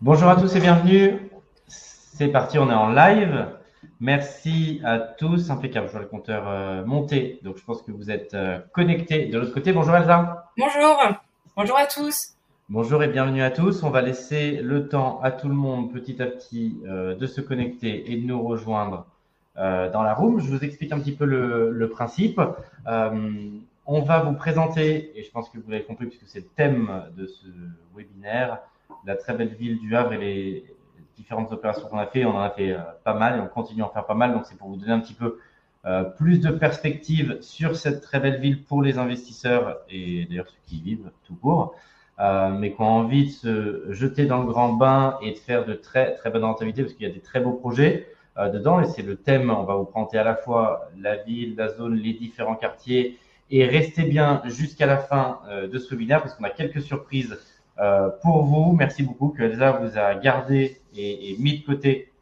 [0.00, 1.28] Bonjour à tous et bienvenue.
[1.66, 3.48] C'est parti, on est en live.
[3.98, 5.50] Merci à tous.
[5.50, 7.40] Impeccable, je vois le compteur euh, monter.
[7.42, 9.72] Donc je pense que vous êtes euh, connectés de l'autre côté.
[9.72, 10.52] Bonjour Elsa.
[10.56, 10.96] Bonjour.
[11.56, 12.36] Bonjour à tous.
[12.68, 13.82] Bonjour et bienvenue à tous.
[13.82, 17.40] On va laisser le temps à tout le monde petit à petit euh, de se
[17.40, 19.04] connecter et de nous rejoindre
[19.56, 20.38] dans la room.
[20.38, 22.40] Je vous explique un petit peu le, le principe.
[22.86, 27.02] on va vous présenter, et je pense que vous l'avez compris puisque c'est le thème
[27.16, 27.46] de ce
[27.96, 28.60] webinaire,
[29.04, 30.64] la très belle ville du Havre et les
[31.16, 32.24] différentes opérations qu'on a fait.
[32.24, 34.32] On en a fait euh, pas mal et on continue à en faire pas mal.
[34.32, 35.38] Donc, c'est pour vous donner un petit peu
[35.86, 40.58] euh, plus de perspectives sur cette très belle ville pour les investisseurs et d'ailleurs ceux
[40.66, 41.74] qui vivent tout court,
[42.18, 45.64] euh, mais qui ont envie de se jeter dans le grand bain et de faire
[45.64, 48.86] de très très bonnes rentabilités parce qu'il y a des très beaux projets dedans et
[48.86, 49.50] c'est le thème.
[49.50, 53.18] On va vous présenter à la fois la ville, la zone, les différents quartiers
[53.50, 57.36] et restez bien jusqu'à la fin de ce webinaire parce qu'on a quelques surprises
[58.22, 62.12] pour vous, merci beaucoup que Elsa vous a gardé et, mis de côté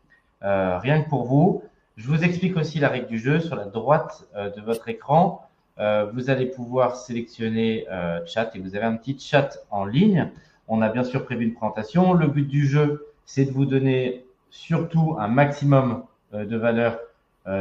[0.42, 1.62] euh, rien que pour vous.
[1.96, 3.40] Je vous explique aussi la règle du jeu.
[3.40, 5.42] Sur la droite euh, de votre écran,
[5.78, 7.84] vous allez pouvoir sélectionner
[8.24, 10.30] chat et vous avez un petit chat en ligne.
[10.68, 12.14] On a bien sûr prévu une présentation.
[12.14, 16.98] Le but du jeu, c'est de vous donner surtout un maximum de valeur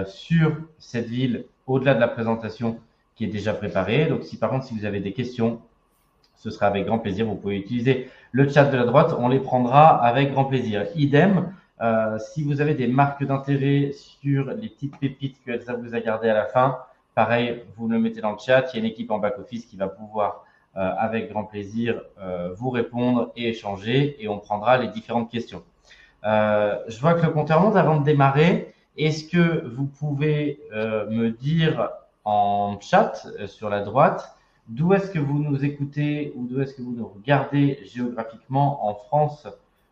[0.05, 2.79] sur cette ville au-delà de la présentation
[3.15, 4.05] qui est déjà préparée.
[4.05, 5.59] Donc si par contre, si vous avez des questions,
[6.37, 7.25] ce sera avec grand plaisir.
[7.25, 10.85] Vous pouvez utiliser le chat de la droite, on les prendra avec grand plaisir.
[10.95, 15.95] Idem, euh, si vous avez des marques d'intérêt sur les petites pépites que Elsa vous
[15.95, 16.79] a gardées à la fin,
[17.13, 18.73] pareil, vous le mettez dans le chat.
[18.73, 20.43] Il y a une équipe en back-office qui va pouvoir,
[20.75, 25.63] euh, avec grand plaisir, euh, vous répondre et échanger et on prendra les différentes questions.
[26.23, 28.73] je vois que le compteur monte avant de démarrer.
[28.97, 31.89] Est-ce que vous pouvez me dire
[32.23, 33.13] en chat
[33.45, 34.34] sur la droite
[34.67, 38.95] D'où est-ce que vous nous écoutez ou d'où est-ce que vous nous regardez géographiquement en
[38.95, 39.47] France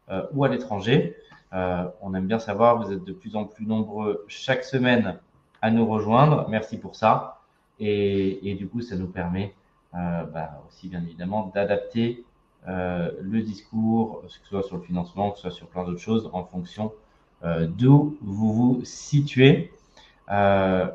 [0.10, 1.16] euh, ou à l'étranger?
[1.54, 5.20] Euh, On aime bien savoir, vous êtes de plus en plus nombreux chaque semaine
[5.62, 6.48] à nous rejoindre.
[6.50, 7.42] Merci pour ça.
[7.80, 9.54] Et, du coup, ça nous permet
[9.94, 12.24] euh, bah, aussi, bien évidemment, d'adapter
[12.66, 16.30] le discours, que ce soit sur le financement, que ce soit sur plein d'autres choses,
[16.32, 16.94] en fonction
[17.44, 19.74] d'où vous vous situez.
[20.32, 20.88] Euh,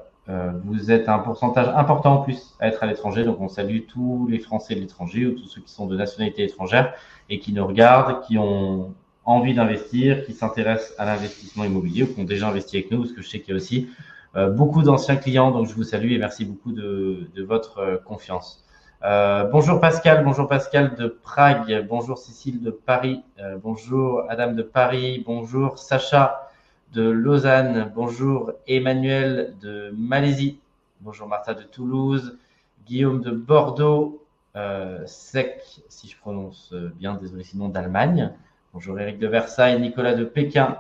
[0.65, 4.27] vous êtes un pourcentage important en plus à être à l'étranger, donc on salue tous
[4.31, 6.93] les Français de l'étranger ou tous ceux qui sont de nationalité étrangère
[7.31, 8.95] et qui nous regardent, qui ont
[9.29, 13.13] envie d'investir, qui s'intéressent à l'investissement immobilier ou qui ont déjà investi avec nous, parce
[13.13, 13.89] que je sais qu'il y a aussi
[14.37, 18.65] euh, beaucoup d'anciens clients, donc je vous salue et merci beaucoup de, votre euh, confiance.
[19.05, 23.23] Euh, bonjour Pascal, bonjour Pascal de Prague, bonjour Cécile de Paris,
[23.63, 26.48] bonjour Adam de Paris, bonjour Sacha
[26.93, 27.93] de Lausanne.
[27.95, 30.59] Bonjour Emmanuel de Malaisie.
[31.01, 32.39] Bonjour Martha de Toulouse.
[32.87, 34.25] Guillaume de Bordeaux.
[34.57, 38.33] Euh, Sec, si je prononce bien, désolé sinon d'Allemagne.
[38.73, 39.81] Bonjour Eric de Versailles.
[39.81, 40.79] Nicolas de Pékin.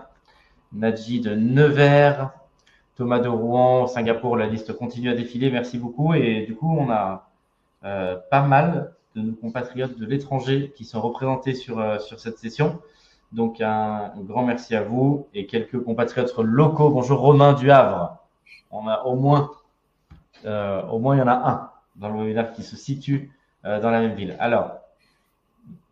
[0.72, 2.30] Nadji de Nevers.
[2.96, 5.50] Thomas de Rouen, Singapour, la liste continue à défiler.
[5.50, 6.14] Merci beaucoup.
[6.14, 7.28] Et du coup, on a
[7.84, 12.38] euh, pas mal de nos compatriotes de l'étranger qui sont représentés sur, euh, sur cette
[12.38, 12.80] session.
[13.32, 16.88] Donc un, grand merci à vous et quelques compatriotes locaux.
[16.88, 18.16] Bonjour Romain du Havre.
[18.70, 19.50] On a au moins,
[20.46, 23.30] euh, au moins il y en a un dans le webinaire qui se situe
[23.66, 24.34] euh, dans la même ville.
[24.40, 24.78] Alors,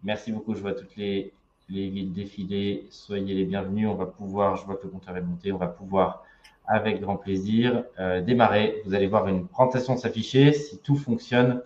[0.02, 0.54] merci beaucoup.
[0.54, 1.34] Je vois toutes les,
[1.68, 2.86] les villes défiler.
[2.88, 3.86] Soyez les bienvenus.
[3.86, 6.22] On va pouvoir, je vois que le compteur est monté, on va pouvoir
[6.66, 8.80] avec grand plaisir euh, démarrer.
[8.86, 11.60] Vous allez voir une présentation s'afficher si tout fonctionne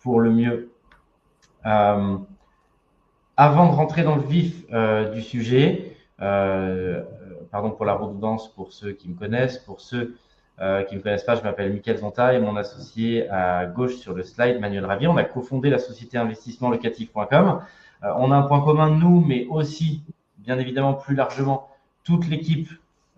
[0.00, 0.70] pour le mieux.
[3.36, 7.02] Avant de rentrer dans le vif euh, du sujet, euh,
[7.50, 10.16] pardon pour la redondance pour ceux qui me connaissent, pour ceux
[10.60, 13.96] euh, qui ne me connaissent pas, je m'appelle Mickaël Zonta et mon associé à gauche
[13.96, 15.08] sur le slide, Manuel Ravier.
[15.08, 17.62] On a cofondé la société investissementlocatif.com.
[18.04, 20.04] Euh, on a un point commun, nous, mais aussi,
[20.38, 21.68] bien évidemment, plus largement,
[22.04, 22.68] toute l'équipe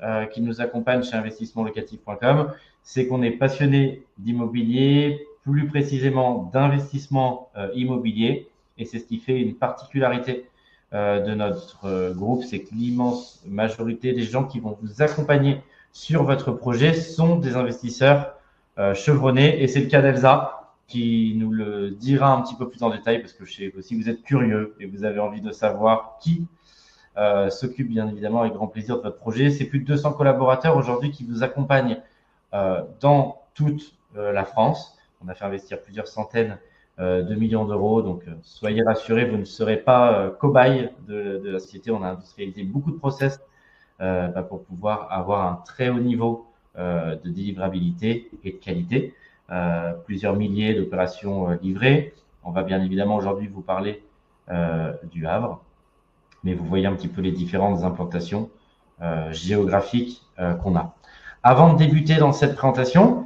[0.03, 2.53] euh, qui nous accompagne chez investissementlocatif.com,
[2.83, 8.49] c'est qu'on est passionné d'immobilier, plus précisément d'investissement euh, immobilier
[8.79, 10.49] et c'est ce qui fait une particularité
[10.93, 15.61] euh, de notre euh, groupe, c'est que l'immense majorité des gens qui vont vous accompagner
[15.93, 18.35] sur votre projet sont des investisseurs
[18.79, 19.61] euh, chevronnés.
[19.63, 23.21] Et c'est le cas d'Elsa qui nous le dira un petit peu plus en détail
[23.21, 26.19] parce que je sais que si vous êtes curieux et vous avez envie de savoir
[26.21, 26.47] qui
[27.49, 29.51] s'occupe bien évidemment avec grand plaisir de votre projet.
[29.51, 31.99] C'est plus de 200 collaborateurs aujourd'hui qui vous accompagnent
[33.01, 34.97] dans toute la France.
[35.25, 36.59] On a fait investir plusieurs centaines
[36.99, 38.03] 2 euh, millions d'euros.
[38.03, 41.91] Donc, euh, soyez rassurés, vous ne serez pas euh, cobaye de, de, la société.
[41.91, 43.41] On a industrialisé beaucoup de process
[43.99, 46.47] bah, pour pouvoir avoir un très haut niveau
[46.77, 49.15] de délivrabilité et de qualité.
[50.05, 52.13] plusieurs milliers d'opérations livrées.
[52.45, 54.03] On va bien évidemment aujourd'hui vous parler
[55.11, 55.63] du Havre.
[56.45, 58.51] mais vous voyez un petit peu les différentes implantations
[59.31, 60.23] géographiques
[60.63, 60.95] qu'on a.
[61.43, 63.26] Avant de débuter dans cette présentation,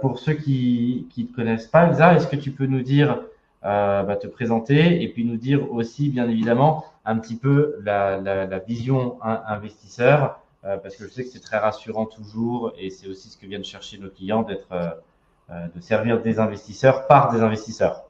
[0.00, 3.20] pour ceux qui ne te connaissent pas, Elsa, est-ce que tu peux nous dire,
[3.62, 8.46] bah, te présenter et puis nous dire aussi, bien évidemment, un petit peu la, la,
[8.46, 13.06] la vision investisseur, euh, parce que je sais que c'est très rassurant toujours et c'est
[13.06, 14.90] aussi ce que viennent chercher nos clients d'être, euh,
[15.50, 18.05] euh, de servir des investisseurs par des investisseurs.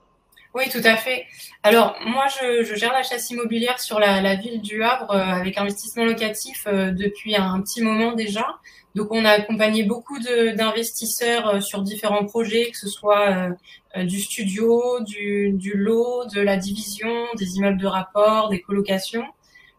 [0.57, 1.27] Oui, tout à fait.
[1.63, 6.67] Alors, moi, je, gère la chasse immobilière sur la, ville du Havre avec investissement locatif
[6.67, 8.47] depuis un, petit moment déjà.
[8.95, 13.51] Donc, on a accompagné beaucoup d'investisseurs sur différents projets, que ce soit
[13.99, 19.27] du studio, du, lot, de la division, des immeubles de rapport, des colocations.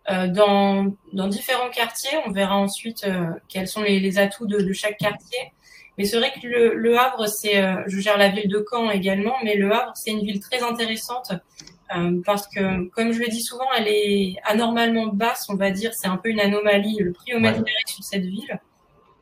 [0.09, 2.17] Euh, dans, différents quartiers.
[2.25, 5.51] On verra ensuite euh, quels sont les, atouts de, chaque quartier.
[5.97, 8.89] Mais c'est vrai que le, le Havre, c'est, euh, je gère la ville de Caen
[8.91, 11.31] également, mais le Havre, c'est une ville très intéressante
[12.25, 15.91] parce que, comme je le dis souvent, elle est anormalement basse, on va dire.
[15.93, 18.59] C'est un peu une anomalie, le prix au mètre carré sur cette ville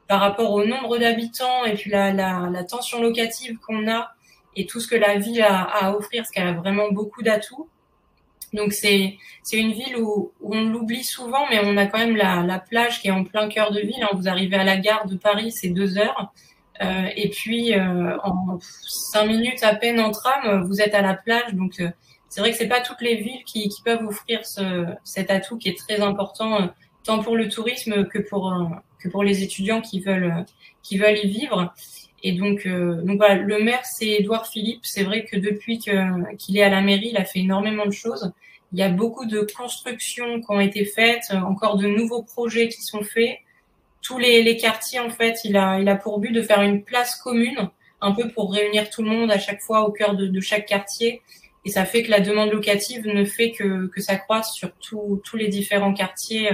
[0.07, 4.11] par rapport au nombre d'habitants et puis la, la, la tension locative qu'on a
[4.55, 7.23] et tout ce que la ville a, a à offrir, parce qu'elle a vraiment beaucoup
[7.23, 7.67] d'atouts.
[8.53, 12.41] Donc c'est c'est une ville où, on l'oublie souvent, mais on a quand même la,
[12.43, 14.01] la, plage qui est en plein cœur de ville.
[14.01, 14.09] Hein.
[14.13, 16.31] Vous arrivez à la gare de Paris, c'est deux heures.
[16.81, 21.13] Euh, et puis euh, en cinq minutes à peine en tram, vous êtes à la
[21.13, 21.53] plage.
[21.53, 21.89] Donc euh,
[22.29, 25.57] c'est vrai que c'est pas toutes les villes qui, qui peuvent offrir ce, cet atout
[25.57, 26.65] qui est très important euh,
[27.03, 28.53] tant pour le tourisme que pour
[28.99, 30.45] que pour les étudiants qui veulent
[30.83, 31.73] qui veulent y vivre.
[32.23, 34.79] Et donc, donc voilà, le maire, c'est Édouard Philippe.
[34.81, 38.33] C'est vrai que depuis qu'il est à la mairie, il a fait énormément de choses.
[38.75, 42.67] Il y a beaucoup de constructions qui ont été faites, euh, encore de nouveaux projets
[42.67, 43.37] qui sont faits.
[44.05, 46.83] Tous les, les quartiers, en fait, il a, il a pour but de faire une
[46.83, 47.69] place commune,
[48.01, 50.65] un peu pour réunir tout le monde à chaque fois au cœur de, de chaque
[50.65, 51.21] quartier.
[51.65, 55.35] Et ça fait que la demande locative ne fait que, que ça croisse sur tous
[55.35, 56.51] les différents quartiers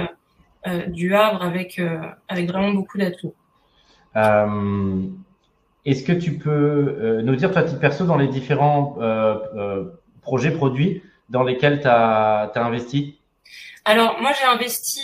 [0.68, 3.34] euh, du Havre avec, euh, avec vraiment beaucoup d'atouts.
[4.16, 5.08] Euh,
[5.86, 8.98] Est-ce que tu peux nous dire, toi, titre perso, dans les différents
[10.22, 13.18] projets produits, dans lesquels tu as, investi?
[13.84, 15.02] Alors moi j'ai investi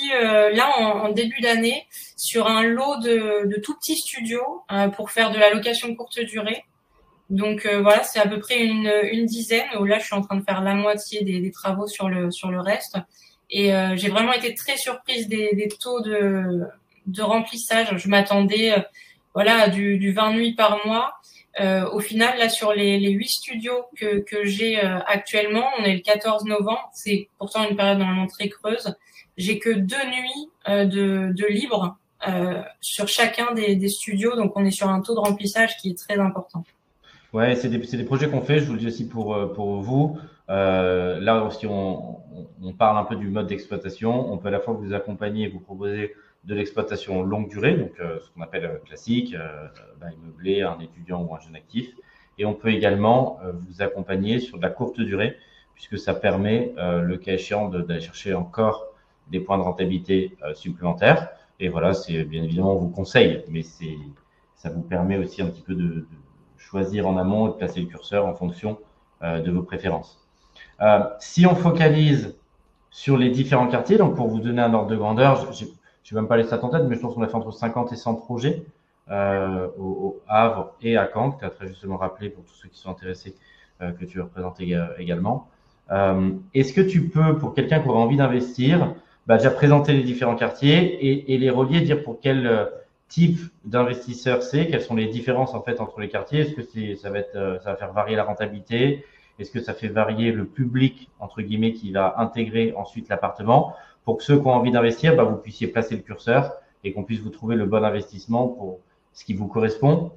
[0.54, 5.32] là en, début d'année sur un lot de, de tout petits studios euh, pour faire
[5.32, 6.66] de la location courte durée.
[7.30, 9.68] Donc euh, voilà, c'est à peu près une, une dizaine.
[9.80, 12.32] Où là je suis en train de faire la moitié des, des travaux sur le
[12.32, 12.98] sur le reste.
[13.50, 16.64] Et j'ai vraiment été très surprise des, des taux de,
[17.06, 17.96] de remplissage.
[17.96, 18.76] Je m'attendais
[19.34, 21.14] voilà à du, du 20 nuits par mois.
[21.60, 25.84] Euh, au final, là, sur les, les 8 studios que, que j'ai euh, actuellement, on
[25.84, 26.90] est le 14 novembre.
[26.94, 28.96] C'est pourtant une période normalement très creuse.
[29.38, 31.98] J'ai que deux nuits euh, de, de libre
[32.28, 34.36] euh, sur chacun des, des, studios.
[34.36, 36.64] Donc, on est sur un taux de remplissage qui est très important.
[37.34, 38.60] Ouais, c'est des, des, projets qu'on fait.
[38.60, 40.18] Je vous le dis aussi pour, pour vous.
[40.48, 42.18] là aussi, on,
[42.62, 44.32] on parle un peu du mode d'exploitation.
[44.32, 47.92] On peut à la fois vous accompagner et vous proposer de l'exploitation longue durée, donc
[48.00, 49.68] euh, ce qu'on appelle euh, classique, euh,
[50.00, 51.94] bah, immeublé, un étudiant ou un jeune actif.
[52.40, 55.38] Et on peut également vous accompagner sur de la courte durée,
[55.74, 58.94] puisque ça permet, le cas échéant, d'aller chercher encore
[59.32, 61.30] des points de rentabilité supplémentaires.
[61.60, 63.98] Et voilà, c'est bien évidemment, on vous conseille, mais c'est,
[64.56, 66.06] ça vous permet aussi un petit peu de,
[66.58, 68.78] choisir en amont et de placer le curseur en fonction
[69.22, 70.28] de vos préférences.
[71.20, 72.36] si on focalise
[72.90, 76.16] sur les différents quartiers, donc pour vous donner un ordre de grandeur, je ne vais
[76.16, 77.96] même pas les stats en tête, mais je pense qu'on a fait entre 50 et
[77.96, 78.66] 100 projets
[79.10, 82.70] euh, au, Havre et à Caen, que tu as très justement rappelé pour tous ceux
[82.70, 83.36] qui sont intéressés,
[83.82, 84.60] euh, que tu représentes
[84.98, 85.48] également.
[85.92, 88.96] Euh, Est-ce que tu peux, pour quelqu'un qui aurait envie d'investir,
[89.28, 92.66] bah, déjà présenter les différents quartiers et, et les relier, dire pour quel euh,
[93.10, 96.96] type d'investisseur c'est, quelles sont les différences en fait entre les quartiers Est-ce que c'est,
[96.96, 99.06] ça va être, euh, ça va faire varier la rentabilité?
[99.38, 103.76] Est-ce que ça fait varier le public entre guillemets qui va intégrer ensuite l'appartement?
[104.06, 106.54] Pour que ceux qui ont envie d'investir, bah, vous puissiez placer le curseur
[106.84, 108.80] et qu'on puisse vous trouver le bon investissement pour
[109.14, 110.12] ce qui vous correspond.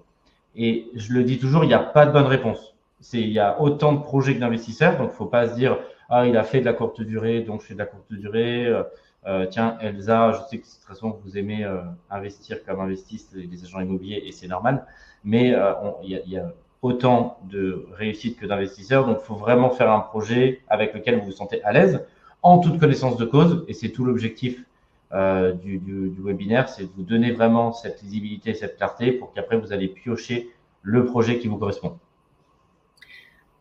[0.57, 2.75] Et je le dis toujours, il n'y a pas de bonne réponse.
[3.01, 5.79] C'est, il y a autant de projets que d'investisseurs, donc il faut pas se dire
[6.11, 8.67] ah il a fait de la courte durée, donc je fais de la courte durée.
[8.67, 8.83] Euh,
[9.27, 13.31] euh tiens Elsa, je sais que très souvent que vous aimez euh, investir comme investissent
[13.35, 14.87] les, agents immobiliers et c'est normal,
[15.25, 15.55] mais
[16.03, 16.53] il, y a,
[16.83, 21.27] autant de réussite que d'investisseurs, donc il faut vraiment faire un projet avec lequel vous
[21.27, 22.05] vous sentez à l'aise
[22.43, 24.65] en toute connaissance de cause, et c'est tout l'objectif
[25.13, 29.59] du, du, du, webinaire, c'est de vous donner vraiment cette lisibilité, cette clarté, pour qu'après
[29.59, 30.49] vous allez piocher
[30.83, 31.99] le projet qui vous correspond.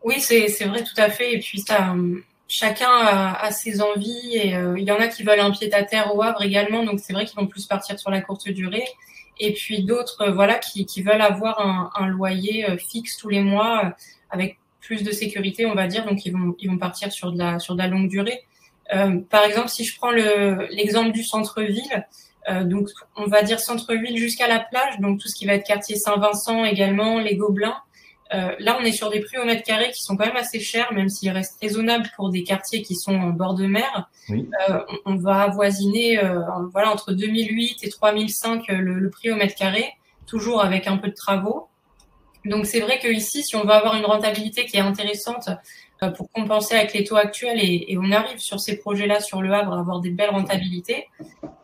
[0.02, 1.34] Oui, c'est vrai tout à fait.
[1.34, 1.94] Et puis ça,
[2.50, 5.72] chacun a, a ses envies et euh, il y en a qui veulent un pied
[5.72, 8.48] à terre au Havre également, donc c'est vrai qu'ils vont plus partir sur la courte
[8.48, 8.84] durée.
[9.38, 13.28] Et puis d'autres, euh, voilà, qui, qui, veulent avoir un, un loyer euh, fixe tous
[13.28, 13.94] les mois
[14.30, 17.38] avec plus de sécurité, on va dire, donc ils vont ils vont partir sur de
[17.38, 18.42] la sur de la longue durée.
[19.30, 22.06] par exemple, si je prends l'exemple du centre-ville,
[22.64, 25.96] donc on va dire centre-ville jusqu'à la plage, donc tout ce qui va être quartier
[25.96, 27.76] Saint-Vincent également, les Gobelins.
[28.32, 30.60] Euh, là, on est sur des prix au mètre carré qui sont quand même assez
[30.60, 34.08] chers, même s'ils restent raisonnables pour des quartiers qui sont en bord de mer.
[34.30, 36.40] Euh, on, va avoisiner euh,
[36.72, 39.84] voilà, entre 2008 et 3005 le, le prix au mètre carré,
[40.26, 41.68] toujours avec un peu de travaux.
[42.44, 45.50] Donc c'est vrai que ici, si on veut avoir une rentabilité qui est intéressante
[46.16, 49.52] pour compenser avec les taux actuels et, et on arrive sur ces projets-là sur le
[49.52, 51.08] Havre à avoir des belles rentabilités,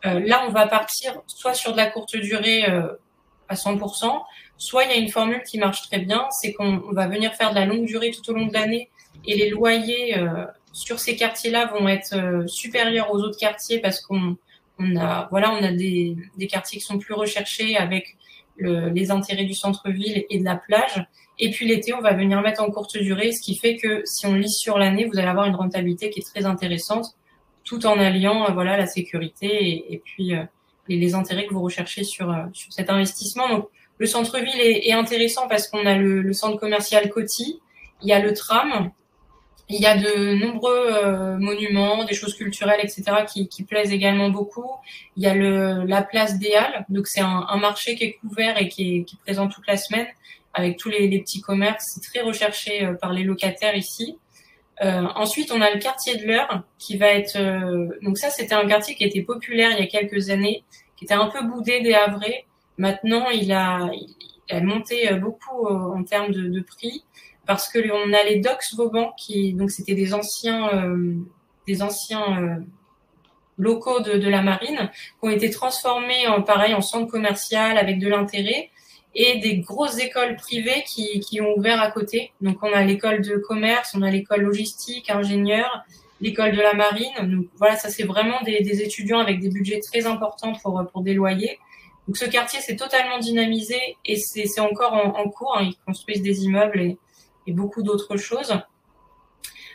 [0.04, 2.66] là on va partir soit sur de la courte durée
[3.48, 4.22] à 100%,
[4.58, 7.50] Soit il y a une formule qui marche très bien, c'est qu'on va venir faire
[7.50, 8.88] de la longue durée tout au long de l'année
[9.26, 14.00] et les loyers euh, sur ces quartiers-là vont être euh, supérieurs aux autres quartiers parce
[14.00, 14.36] qu'on
[14.78, 18.16] on a voilà on a des, des quartiers qui sont plus recherchés avec
[18.56, 21.04] le, les intérêts du centre-ville et de la plage.
[21.38, 24.26] Et puis l'été, on va venir mettre en courte durée, ce qui fait que si
[24.26, 27.14] on lit sur l'année, vous allez avoir une rentabilité qui est très intéressante,
[27.64, 30.32] tout en alliant euh, voilà la sécurité et, puis
[30.88, 33.68] les, les, intérêts que vous recherchez sur, sur cet investissement.
[33.98, 37.60] Le centre-ville est, intéressant parce qu'on a le, centre commercial Coty,
[38.02, 38.90] il y a le tram,
[39.68, 44.70] il y a de nombreux euh, monuments, des choses culturelles, etc., qui, plaisent également beaucoup.
[45.16, 48.60] Il y a le, la place des Halles, donc c'est un, marché qui est couvert
[48.60, 50.06] et qui est, qui présent toute la semaine
[50.54, 51.94] avec tous les, petits commerces.
[51.94, 54.18] C'est très recherché euh, par les locataires ici.
[54.82, 57.38] Euh, ensuite, on a le quartier de l'Heure qui va être.
[58.02, 60.64] donc ça, c'était un quartier qui était populaire il y a quelques années,
[60.98, 62.45] qui était un peu boudé des Havrais
[62.78, 63.90] Maintenant, il a,
[64.48, 67.04] il a monté euh, beaucoup euh, en termes de, prix
[67.46, 71.14] parce que on a les docks Vauban qui donc c'était des anciens euh,
[71.66, 72.64] des anciens
[73.58, 74.90] locaux de, de, la marine
[75.20, 78.70] qui ont été transformés en pareil en centre commercial avec de l'intérêt
[79.14, 82.32] et des grosses écoles privées qui, qui ont ouvert à côté.
[82.40, 85.84] Donc on a l'école de commerce, on a l'école logistique, ingénieur,
[86.20, 87.14] l'école de la marine.
[87.22, 91.02] Donc voilà, ça c'est vraiment des, des, étudiants avec des budgets très importants pour pour
[91.02, 91.58] des loyers.
[92.06, 95.56] Donc ce quartier s'est totalement dynamisé et c'est encore en, cours.
[95.58, 95.70] Hein.
[95.70, 96.98] Ils construisent des immeubles et,
[97.48, 98.54] beaucoup d'autres choses.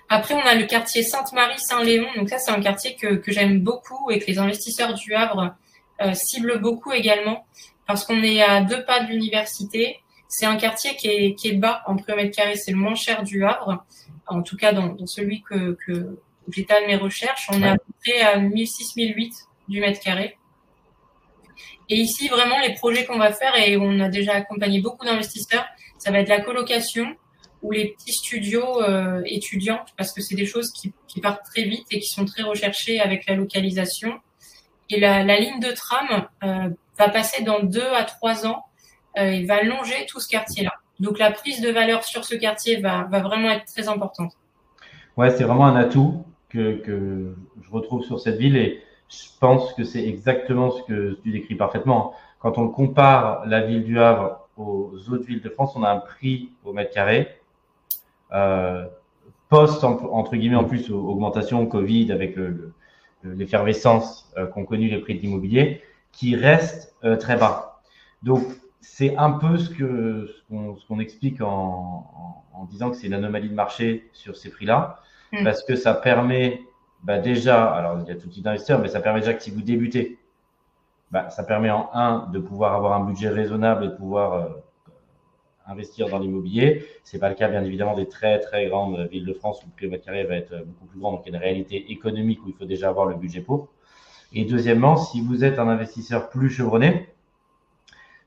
[0.10, 2.08] Après, on a le quartier Sainte-Marie-Saint-Léon.
[2.18, 5.56] Donc ça, c'est un quartier que, j'aime beaucoup et que les investisseurs du Havre
[6.02, 7.46] euh, ciblent beaucoup également
[7.88, 10.00] parce qu'on est à deux pas de l'université.
[10.28, 12.56] C'est un quartier qui est, qui est bas en prix au mètre carré.
[12.56, 13.86] C'est le moins cher du Havre,
[14.28, 16.18] en tout cas dans, celui que, que
[16.50, 17.50] j'étale mes recherches.
[17.52, 19.32] On est à peu près à 1006-1008
[19.68, 20.38] du mètre carré.
[21.92, 25.66] Et ici, vraiment, les projets qu'on va faire, et on a déjà accompagné beaucoup d'investisseurs,
[25.98, 27.06] ça va être la colocation
[27.62, 31.86] ou les petits studios euh, étudiants, parce que c'est des choses qui, partent très vite
[31.92, 34.14] et qui sont très recherchées avec la localisation.
[34.90, 38.64] Et la, ligne de tram euh, va passer dans deux à trois ans
[39.18, 40.72] euh, et va longer tout ce quartier-là.
[41.02, 44.32] Donc la prise de valeur sur ce quartier va, va vraiment être très importante.
[45.18, 49.74] Ouais, c'est vraiment un atout que, que je retrouve sur cette ville et je pense
[49.74, 52.14] que c'est exactement ce que tu décris parfaitement.
[52.40, 56.00] Quand on compare la ville du Havre aux autres villes de France, on a un
[56.00, 57.28] prix au mètre carré.
[58.32, 58.88] Euh,
[59.50, 62.38] post, entre guillemets, en plus, augmentation Covid avec
[63.24, 67.82] l'effervescence euh, qu'ont connu les prix de l'immobilier, qui reste euh, très bas.
[68.24, 68.44] Donc,
[68.82, 73.50] c'est un peu ce que ce qu'on explique en, en, disant que c'est une anomalie
[73.50, 75.00] de marché sur ces prix-là,
[75.32, 75.44] mm.
[75.44, 76.62] parce que ça permet
[77.04, 79.52] bah déjà, alors il y a tout type d'investisseurs, mais ça permet déjà que si
[79.52, 80.20] vous débutez,
[81.12, 84.50] bah, ça permet en un de pouvoir avoir un budget raisonnable et de pouvoir euh,
[85.66, 86.86] investir dans l'immobilier.
[87.04, 89.72] C'est pas le cas bien évidemment des très très grandes villes de France où le
[89.72, 91.92] prix au mètre carré va être beaucoup plus grand, donc il y a une réalité
[91.92, 93.70] économique où il faut déjà avoir le budget pour.
[94.34, 97.10] Et deuxièmement, si vous êtes un investisseur plus chevronné,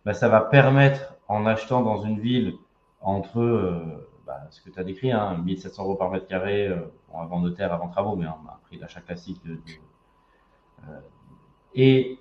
[0.04, 2.54] bah, ça va permettre en achetant dans une ville
[3.00, 6.80] entre euh, bah, ce que tu as décrit, hein, 1700 euros par mètre carré, euh,
[7.14, 9.58] avant notaire, avant travaux, mais un, prix d'achat classique de,
[10.88, 11.00] euh,
[11.74, 12.18] et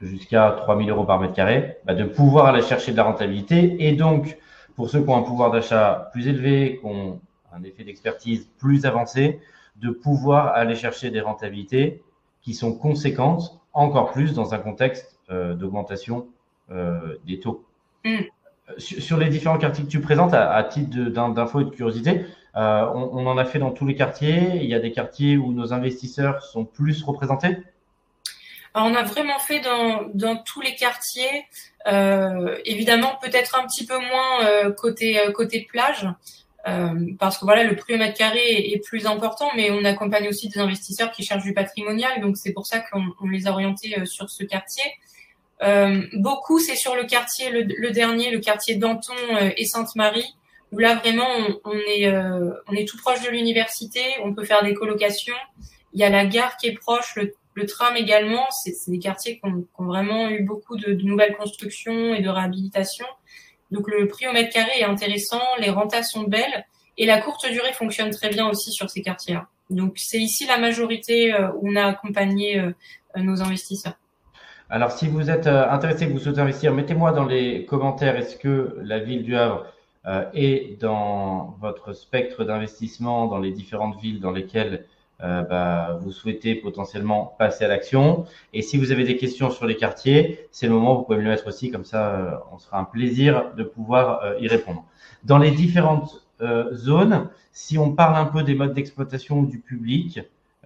[0.00, 3.86] jusqu'à 3000 euros par mètre carré, bah, de pouvoir aller chercher de la rentabilité.
[3.86, 4.38] Et donc,
[4.74, 7.20] pour ceux qui ont un pouvoir d'achat plus élevé, qui ont
[7.52, 9.40] un effet d'expertise plus avancé,
[9.76, 12.02] de pouvoir aller chercher des rentabilités
[12.42, 16.28] qui sont conséquentes, encore plus dans un contexte euh, d'augmentation
[16.70, 17.64] euh, des taux.
[18.04, 18.22] Mm.
[18.78, 23.26] Sur les différents quartiers que tu présentes, à, titre d'info et de curiosité, euh, on,
[23.26, 24.56] en a fait dans tous les quartiers.
[24.56, 27.58] Il y a des quartiers où nos investisseurs sont plus représentés.
[28.74, 31.44] Alors, on a vraiment fait dans, tous les quartiers.
[31.86, 36.08] Euh, évidemment, peut-être un petit peu moins euh, côté côté plage,
[37.20, 40.48] parce que voilà, le prix au mètre carré est, plus important, mais on accompagne aussi
[40.48, 44.28] des investisseurs qui cherchent du patrimonial, donc c'est pour ça qu'on les a orientés sur
[44.28, 44.82] ce quartier.
[45.62, 50.34] Euh, beaucoup, c'est sur le quartier, le, dernier, le quartier Danton euh, et Sainte-Marie,
[50.72, 51.28] où là vraiment
[51.64, 55.34] on, est, euh, on est tout proche de l'université, on peut faire des colocations.
[55.94, 58.46] Il y a la gare qui est proche, le, tram également.
[58.50, 63.06] C'est des quartiers qui ont, vraiment eu beaucoup de, de, nouvelles constructions et de réhabilitation.
[63.70, 66.66] Donc le prix au mètre carré est intéressant, les rentas sont belles
[66.98, 69.48] et la courte durée fonctionne très bien aussi sur ces quartiers-là.
[69.70, 72.62] Donc c'est ici la majorité où on a accompagné
[73.16, 73.96] nos investisseurs.
[74.68, 78.36] Alors si vous êtes euh, intéressé, que vous souhaitez investir, mettez-moi dans les commentaires est-ce
[78.36, 79.66] que la ville du Havre
[80.34, 84.86] est dans votre spectre d'investissement dans les différentes villes dans lesquelles
[85.18, 88.24] bah, vous souhaitez potentiellement passer à l'action.
[88.52, 91.24] Et si vous avez des questions sur les quartiers, c'est le moment vous pouvez me
[91.24, 94.84] le mettre aussi, comme ça on sera un plaisir de pouvoir y répondre.
[95.24, 100.18] Dans les différentes euh, zone, si on parle un peu des modes d'exploitation du public
[100.18, 100.22] euh,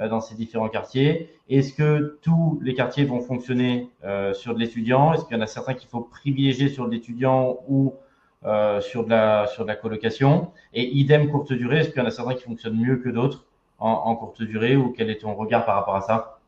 [0.09, 5.13] dans ces différents quartiers, est-ce que tous les quartiers vont fonctionner euh, sur de l'étudiant?
[5.13, 7.95] Est-ce qu'il y en a certains qu'il faut privilégier sur de l'étudiant ou
[8.81, 10.53] sur, de la, sur de la colocation?
[10.73, 13.45] Et idem courte durée, est-ce qu'il y en a certains qui fonctionnent mieux que d'autres
[13.81, 16.41] en, courte durée ou quel est ton regard par rapport à ça?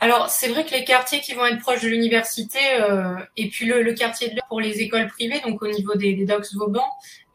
[0.00, 3.66] Alors, c'est vrai que les quartiers qui vont être proches de l'université, euh, et puis
[3.66, 6.84] le, le quartier de pour les écoles privées, donc au niveau des, des docks Vauban,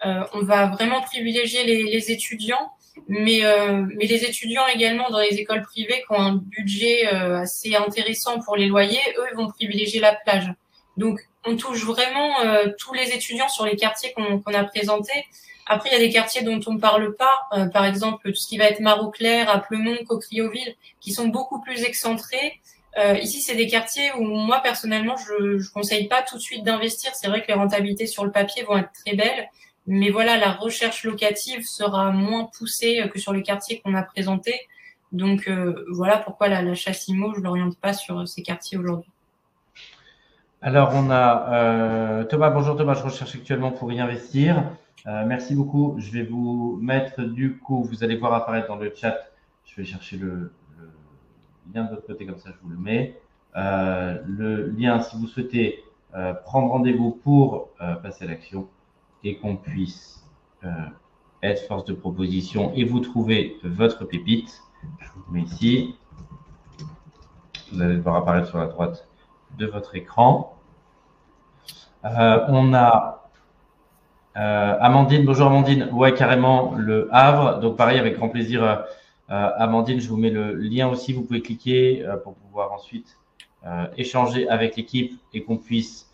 [0.06, 2.72] euh, on va vraiment privilégier les étudiants,
[3.08, 7.40] mais, euh, mais les étudiants également dans les écoles privées qui ont un budget euh,
[7.42, 10.52] assez intéressant pour les loyers, eux vont privilégier la plage.
[10.98, 15.26] Donc, on touche vraiment euh, tous les étudiants sur les quartiers qu'on a présentés.
[15.66, 18.36] Après, il y a des quartiers dont on ne parle pas, euh, par exemple tout
[18.36, 22.60] ce qui va être Marot-Clair, Aplemont, Cocrioville, qui sont beaucoup plus excentrés.
[22.98, 26.64] Euh, ici, c'est des quartiers où moi, personnellement, je ne conseille pas tout de suite
[26.64, 27.14] d'investir.
[27.16, 29.50] C'est vrai que les rentabilités sur le papier vont être très belles,
[29.88, 34.60] mais voilà, la recherche locative sera moins poussée que sur les quartiers qu'on a présentés.
[35.12, 39.10] Donc euh, voilà pourquoi la, chasse IMO, je ne l'oriente pas sur ces quartiers aujourd'hui.
[40.62, 42.50] Alors, on a euh, Thomas.
[42.50, 44.64] Bonjour Thomas, je recherche actuellement pour y investir.
[45.06, 45.96] Euh, merci beaucoup.
[46.00, 49.18] Je vais vous mettre du coup, vous allez voir apparaître dans le chat.
[49.66, 50.52] Je vais chercher le,
[51.74, 53.18] lien de l'autre côté, comme ça je vous le mets.
[53.56, 55.84] Euh, le lien, si vous souhaitez
[56.16, 57.70] euh, prendre rendez-vous pour
[58.02, 58.68] passer à l'action
[59.24, 60.26] et qu'on puisse
[61.44, 64.62] être force de proposition et vous trouver votre pépite,
[65.00, 65.96] je vous mets ici.
[67.72, 69.08] Vous allez le voir apparaître sur la droite
[69.58, 70.58] de votre écran.
[72.04, 73.18] on a
[74.38, 75.90] euh, Amandine, bonjour Amandine.
[75.92, 77.60] Ouais, carrément, le Havre.
[77.60, 78.76] Donc pareil, avec grand plaisir, euh,
[79.32, 81.12] euh, Amandine, je vous mets le lien aussi.
[81.12, 83.18] Vous pouvez cliquer pour pouvoir ensuite
[83.98, 86.10] échanger avec l'équipe et qu'on puisse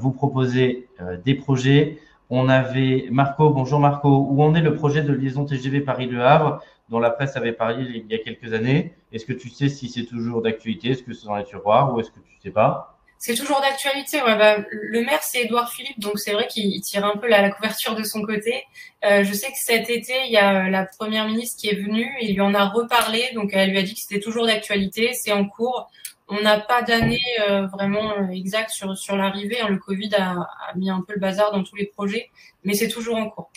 [0.00, 0.88] vous proposer
[1.24, 1.98] des projets.
[2.34, 6.64] On avait Marco, bonjour Marco, où en est le projet de liaison TGV Paris-Le Havre
[6.88, 8.94] dont la presse avait parlé il y a quelques années?
[9.12, 10.92] Est-ce que tu sais si c'est toujours d'actualité?
[10.92, 12.96] Est-ce que c'est dans les tiroirs ou est-ce que tu sais pas?
[13.18, 14.22] C'est toujours d'actualité.
[14.22, 17.42] Ouais, bah, le maire, c'est Édouard Philippe, donc c'est vrai qu'il tire un peu la,
[17.42, 18.64] la, couverture de son côté.
[19.04, 21.76] Euh, je sais que cet été, il y a euh, la première ministre qui est
[21.76, 25.12] venue, il lui en a reparlé, donc elle lui a dit que c'était toujours d'actualité,
[25.12, 25.90] c'est en cours.
[26.28, 29.60] On n'a pas d'année euh, vraiment euh, exacte sur, sur l'arrivée.
[29.60, 29.68] Hein.
[29.68, 32.30] Le Covid a, a, mis un peu le bazar dans tous les projets,
[32.64, 33.50] mais c'est toujours en cours.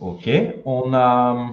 [0.00, 0.28] Ok,
[0.64, 1.52] on a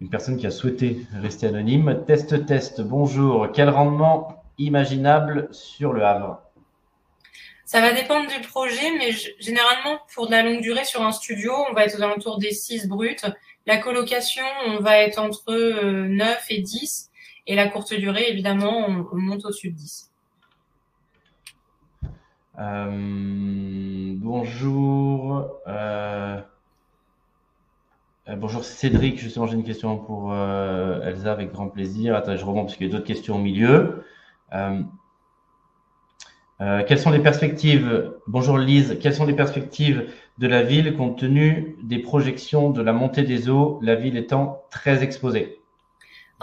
[0.00, 2.04] une personne qui a souhaité rester anonyme.
[2.06, 3.48] Test, test, bonjour.
[3.52, 6.42] Quel rendement imaginable sur le Havre?
[7.64, 11.54] Ça va dépendre du projet, mais généralement, pour de la longue durée sur un studio,
[11.70, 13.16] on va être aux alentours des 6 bruts.
[13.64, 17.11] La colocation, on va être entre 9 euh, et 10.
[17.46, 20.10] Et la courte durée, évidemment, on, monte au-dessus de 10.
[22.58, 25.48] Euh, bonjour.
[25.66, 26.40] Euh,
[28.36, 32.14] bonjour Cédric, justement j'ai une question pour Elsa avec grand plaisir.
[32.14, 34.04] Attends, je remonte parce qu'il y a d'autres questions au milieu.
[34.52, 34.82] Euh,
[36.60, 41.18] euh, quelles sont les perspectives, bonjour Lise, quelles sont les perspectives de la ville compte
[41.18, 45.61] tenu des projections de la montée des eaux, la ville étant très exposée?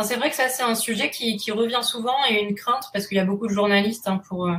[0.04, 3.08] C'est vrai que ça, c'est un sujet qui, qui, revient souvent et une crainte parce
[3.08, 4.56] qu'il y a beaucoup de journalistes hein, pour, euh,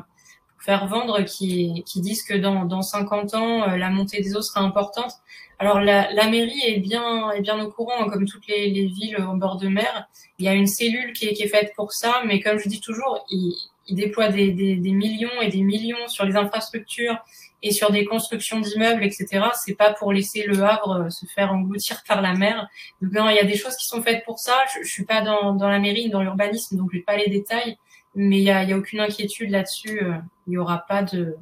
[0.60, 4.60] faire vendre qui, qui disent que dans, dans 50 ans, la montée des eaux sera
[4.60, 5.12] importante.
[5.58, 8.86] Alors la, la, mairie est bien, est bien au courant, hein, comme toutes les, les,
[8.86, 10.08] villes en bord de mer.
[10.38, 12.68] Il y a une cellule qui est, qui est faite pour ça, mais comme je
[12.68, 13.54] dis toujours, ils
[13.90, 17.16] il déploient des, des, des, millions et des millions sur les infrastructures
[17.62, 19.46] et sur des constructions d'immeubles, etc.
[19.54, 22.68] C'est pas pour laisser le Havre euh, se faire engloutir par la mer.
[23.00, 24.54] Donc non, il y a des choses qui sont faites pour ça.
[24.74, 27.28] Je, je suis pas dans, dans la mairie, dans l'urbanisme, donc je vais pas les
[27.28, 27.76] détails,
[28.14, 30.02] mais il y a, il y a aucune inquiétude là-dessus.
[30.02, 30.14] Euh,
[30.46, 31.36] il y aura pas de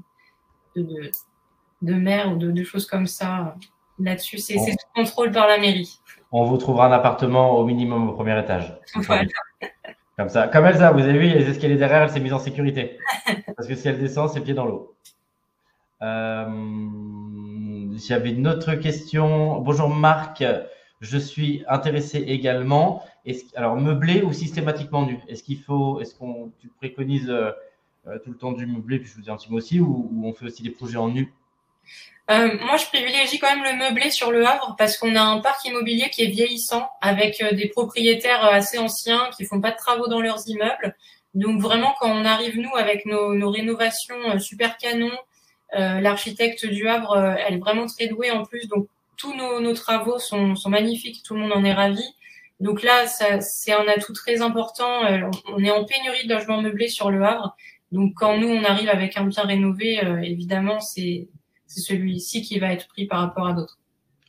[0.77, 1.11] de, de,
[1.83, 3.57] de mer ou de, de choses comme ça
[3.99, 4.39] là-dessus.
[4.39, 6.01] C'est tout contrôle par la mairie.
[6.31, 8.79] On vous trouvera un appartement au minimum au premier étage.
[10.19, 10.49] Comme ça.
[10.49, 12.99] Comme Elsa, vous avez vu, les escaliers derrière, elle s'est mise en sécurité.
[13.57, 14.97] Parce que si elle descend, c'est pied dans l'eau.
[16.03, 16.47] Euh,
[17.97, 19.59] J'avais une autre question.
[19.61, 20.45] Bonjour Marc.
[21.01, 23.05] Je suis intéressé également.
[23.55, 25.21] alors, meublé ou systématiquement nu?
[25.29, 27.51] Est-ce qu'il faut, est-ce qu'on, tu préconises euh,
[28.07, 30.11] euh, tout le temps du meublé, puis je vous dis un petit mot aussi, ou,
[30.25, 31.33] on fait aussi des projets en nu?
[32.31, 35.39] Euh, moi, je privilégie quand même le meublé sur le Havre parce qu'on a un
[35.39, 40.09] parc immobilier qui est vieillissant avec des propriétaires assez anciens qui font pas de travaux
[40.09, 40.95] dans leurs immeubles.
[41.35, 45.13] Donc vraiment, quand on arrive nous avec nos, nos rénovations super canon,
[45.73, 48.69] l'architecte du Havre, elle est vraiment très douée en plus.
[48.69, 52.05] Donc tous nos, travaux sont, magnifiques, tout le monde en est ravi.
[52.61, 55.05] Donc là, c'est un atout très important.
[55.05, 57.55] Euh, on est en pénurie de logements meublés sur le Havre.
[57.93, 61.29] Donc quand nous, on arrive avec un bien rénové, euh, évidemment, c'est
[61.67, 63.79] celui-ci qui va être pris par rapport à d'autres.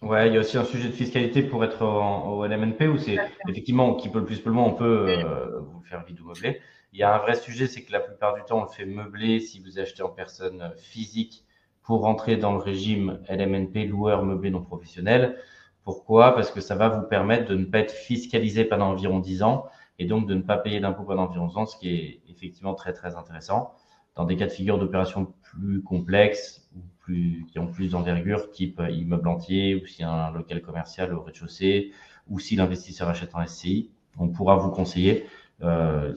[0.01, 3.17] Ouais, il y a aussi un sujet de fiscalité pour être au LMNP où c'est
[3.49, 6.61] effectivement qui peut le plus, moins, on peut euh, vous faire vide ou meubler.
[6.91, 8.85] Il y a un vrai sujet, c'est que la plupart du temps, on le fait
[8.85, 11.45] meubler si vous achetez en personne physique
[11.83, 15.37] pour rentrer dans le régime LMNP, loueur meublé non professionnel.
[15.83, 16.33] Pourquoi?
[16.33, 19.65] Parce que ça va vous permettre de ne pas être fiscalisé pendant environ 10 ans
[19.99, 22.73] et donc de ne pas payer d'impôts pendant environ 10 ans, ce qui est effectivement
[22.73, 23.73] très très intéressant.
[24.15, 28.81] Dans des cas de figure d'opérations plus complexes ou plus, qui ont plus d'envergure, type
[28.89, 31.91] immeuble entier ou si un local commercial au rez-de-chaussée
[32.27, 35.25] ou si l'investisseur achète en SCI, on pourra vous conseiller
[35.61, 36.13] euh,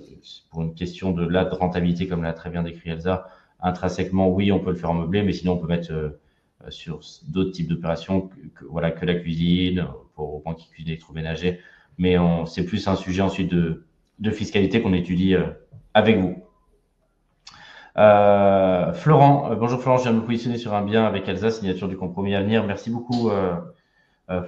[0.50, 3.28] pour une question de la de rentabilité, comme l'a très bien décrit Elsa,
[3.60, 6.20] intrinsèquement, oui, on peut le faire en meublé, mais sinon, on peut mettre euh,
[6.68, 11.60] sur d'autres types d'opérations, que, voilà, que la cuisine, pour au moins qui cuisine électroménager.
[11.98, 13.84] Mais c'est plus un sujet ensuite de,
[14.18, 15.46] de fiscalité qu'on étudie euh,
[15.94, 16.42] avec vous.
[17.98, 21.88] Euh, Florent, bonjour Florent, je viens de me positionner sur un bien avec Elsa, signature
[21.88, 22.64] du compromis à venir.
[22.64, 23.30] Merci beaucoup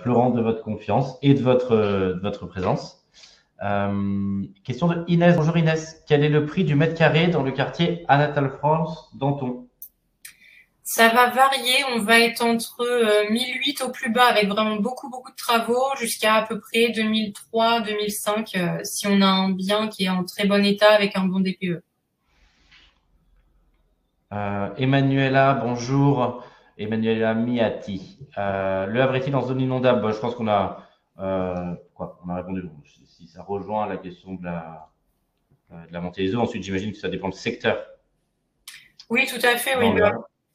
[0.00, 3.03] Florent de votre confiance et de votre, de votre présence.
[3.62, 5.36] Euh, question de Inès.
[5.36, 6.02] Bonjour Inès.
[6.06, 9.68] Quel est le prix du mètre carré dans le quartier Anatal France, Danton?
[10.86, 11.82] Ça va varier.
[11.94, 12.84] On va être entre
[13.30, 16.92] 1008 euh, au plus bas avec vraiment beaucoup, beaucoup de travaux jusqu'à à peu près
[16.92, 21.16] 2003, 2005 euh, si on a un bien qui est en très bon état avec
[21.16, 21.82] un bon DPE.
[24.32, 26.44] Euh, Emmanuela, bonjour.
[26.76, 28.18] Emmanuela Miati.
[28.36, 30.12] le Havre est-il en zone inondable?
[30.12, 30.86] Je pense qu'on a,
[31.16, 32.62] quoi, on a répondu
[33.26, 34.88] ça rejoint la question de la,
[35.70, 36.40] de la montée des eaux.
[36.40, 37.84] Ensuite, j'imagine que ça dépend du secteur.
[39.10, 39.76] Oui, tout à fait.
[39.76, 40.00] Oui.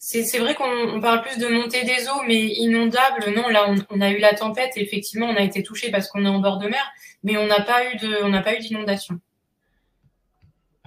[0.01, 3.49] C'est vrai qu'on parle plus de montée des eaux, mais inondable, non.
[3.49, 4.77] Là, on, a eu la tempête.
[4.77, 6.83] Et effectivement, on a été touché parce qu'on est en bord de mer,
[7.23, 9.19] mais on n'a pas eu de, on n'a pas eu d'inondation.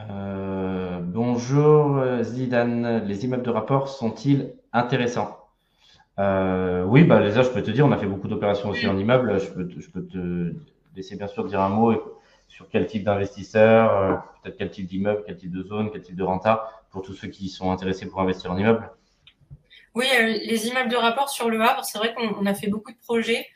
[0.01, 3.07] Euh, bonjour Zidane.
[3.07, 5.39] Les immeubles de rapport sont-ils intéressants?
[6.19, 8.97] Euh, Oui, bah les je peux te dire, on a fait beaucoup d'opérations aussi en
[8.97, 9.39] immeuble.
[9.41, 10.55] Je peux, je peux te
[10.95, 11.95] laisser bien sûr dire un mot
[12.53, 16.17] sur quel type d'investisseur, euh, peut-être quel type d'immeuble, quel type de zone, quel type
[16.17, 18.91] de renta, pour tous ceux qui sont intéressés pour investir en immeuble.
[19.95, 22.93] Oui, euh, les immeubles de rapport sur le Havre, c'est vrai qu'on a fait beaucoup
[22.93, 23.47] de projets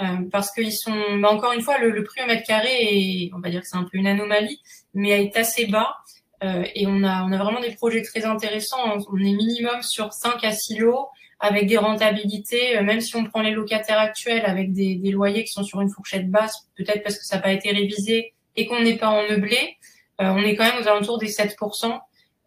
[0.00, 3.40] euh, parce qu'ils sont, bah, encore une fois, le, prix au mètre carré, est, on
[3.40, 4.62] va dire que c'est un peu une anomalie,
[4.94, 5.94] mais est assez bas.
[6.42, 8.98] et on a, on a vraiment des projets très intéressants.
[9.10, 11.08] On est minimum sur 5 à 6 lots
[11.40, 15.52] avec des rentabilités, euh, même si on prend les locataires actuels avec des, loyers qui
[15.52, 18.80] sont sur une fourchette basse, peut-être parce que ça n'a pas été révisé et qu'on
[18.80, 19.76] n'est pas en meublé,
[20.20, 21.98] euh, on est quand même aux alentours des 7%.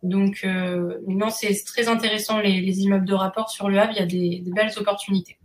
[0.02, 3.91] Donc, euh, non, c'est très intéressant les, les, immeubles de rapport sur le Havre.
[3.93, 5.38] Il y a des, des belles opportunités.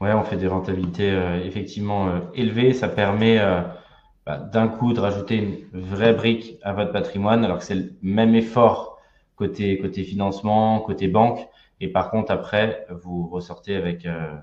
[0.00, 2.72] Ouais, on fait des rentabilités euh, effectivement élevées.
[2.72, 3.38] Ça permet
[4.24, 7.92] bah, d'un coup de rajouter une vraie brique à votre patrimoine, alors que c'est le
[8.02, 9.00] même effort
[9.36, 11.40] côté côté financement, côté banque.
[11.82, 14.36] Et par contre, après, vous ressortez avec euh,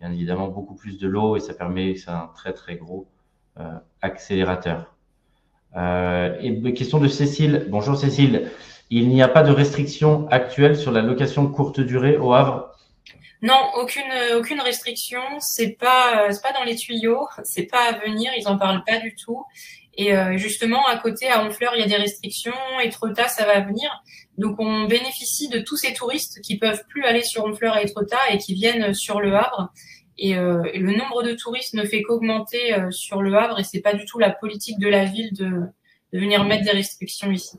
[0.00, 3.06] bien évidemment beaucoup plus de l'eau et ça permet, c'est un très très gros
[3.60, 4.92] euh, accélérateur.
[5.76, 7.66] Euh, et question de Cécile.
[7.68, 8.50] Bonjour Cécile.
[8.90, 12.76] Il n'y a pas de restriction actuelle sur la location courte durée au Havre?
[13.40, 15.20] Non, aucune aucune restriction.
[15.38, 17.28] C'est pas pas dans les tuyaux.
[17.44, 18.32] C'est pas à venir.
[18.36, 19.44] Ils en parlent pas du tout.
[19.94, 22.54] Et euh, justement, à côté, à Honfleur, il y a des restrictions.
[22.82, 23.90] Et Etretat, ça va venir.
[24.40, 28.16] Donc, on bénéficie de tous ces touristes qui peuvent plus aller sur Honfleur et Etretat
[28.32, 29.70] et qui viennent sur le Havre.
[30.18, 33.60] Et, euh, le nombre de touristes ne fait qu'augmenter euh, sur le Havre.
[33.60, 35.50] Et c'est pas du tout la politique de la ville de,
[36.12, 37.56] venir mettre des restrictions ici.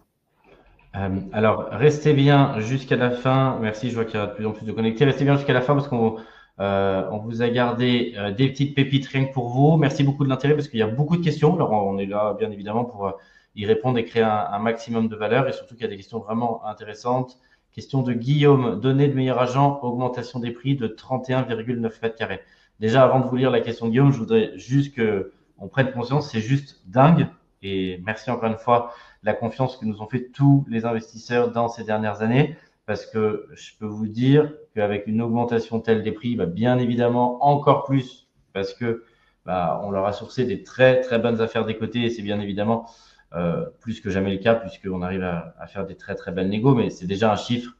[1.31, 3.57] alors, restez bien jusqu'à la fin.
[3.61, 5.05] Merci, je vois qu'il y a de plus en plus de connectés.
[5.05, 6.17] Restez bien jusqu'à la fin parce qu'on
[6.61, 9.77] euh, on vous a gardé euh, des petites pépites rien que pour vous.
[9.77, 11.55] Merci beaucoup de l'intérêt parce qu'il y a beaucoup de questions.
[11.55, 13.11] Alors, on est là, bien évidemment, pour euh,
[13.55, 15.47] y répondre et créer un, maximum de valeur.
[15.47, 17.37] Et surtout qu'il y a des questions vraiment intéressantes.
[17.73, 18.79] Question de Guillaume.
[18.79, 22.41] Données de meilleur agent, augmentation des prix de 31,9 mètres carrés.
[22.79, 25.91] Déjà, avant de vous lire la question de Guillaume, je voudrais juste que on prenne
[25.91, 26.31] conscience.
[26.31, 27.27] C'est juste dingue.
[27.61, 31.67] Et merci encore une fois la confiance que nous ont fait tous les investisseurs dans
[31.67, 36.35] ces dernières années parce que je peux vous dire qu'avec une augmentation telle des prix,
[36.35, 39.03] bah, bien évidemment, encore plus parce que
[39.45, 42.39] bah, on leur a sourcé des très très bonnes affaires des côtés et c'est bien
[42.39, 42.87] évidemment
[43.33, 46.49] euh, plus que jamais le cas puisqu'on arrive à, à, faire des très très belles
[46.49, 47.71] négos, mais c'est déjà un chiffre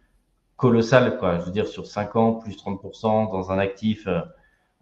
[0.57, 1.39] colossal, quoi.
[1.39, 4.21] Je veux dire, sur 5 ans, plus 30% dans un actif euh,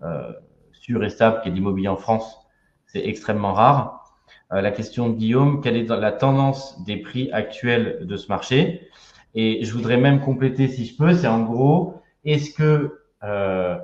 [0.03, 0.31] euh,
[0.73, 2.37] sûr et stable qui est l'immobilier en France,
[2.85, 4.13] c'est extrêmement rare.
[4.51, 8.89] Euh, la question de Guillaume, quelle est la tendance des prix actuels de ce marché?
[9.35, 13.77] Et je voudrais même compléter, si je peux, c'est en gros, est-ce que euh,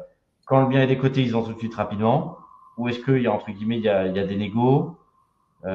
[0.45, 2.37] quand le bien est décoté, ils ont tout de suite rapidement?
[2.77, 4.97] Ou est-ce qu'il y a, entre guillemets, il y a, il y a des négos?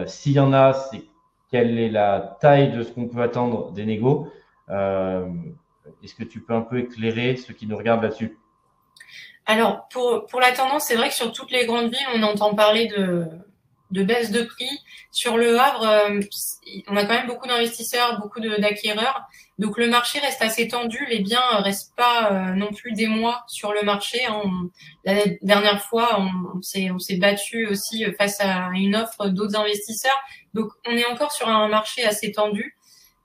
[0.06, 1.02] S'il y en a, c'est
[1.50, 4.28] quelle est la taille de ce qu'on peut attendre des négos.
[4.68, 5.26] Euh,
[6.02, 8.38] Est-ce que tu peux un peu éclairer ceux qui nous regardent là-dessus?
[9.46, 12.54] Alors, pour, pour la tendance, c'est vrai que sur toutes les grandes villes, on entend
[12.54, 13.26] parler de,
[13.90, 14.70] de baisse de prix.
[15.10, 16.20] Sur le Havre, euh,
[16.88, 19.22] on a quand même beaucoup d'investisseurs, beaucoup d'acquéreurs.
[19.58, 21.04] Donc le marché reste assez tendu.
[21.10, 24.24] Les biens restent pas euh, non plus des mois sur le marché.
[24.26, 24.42] Hein.
[25.04, 30.20] la dernière fois, on, s'est battu aussi face à une offre d'autres investisseurs.
[30.54, 32.76] Donc on est encore sur un marché assez tendu.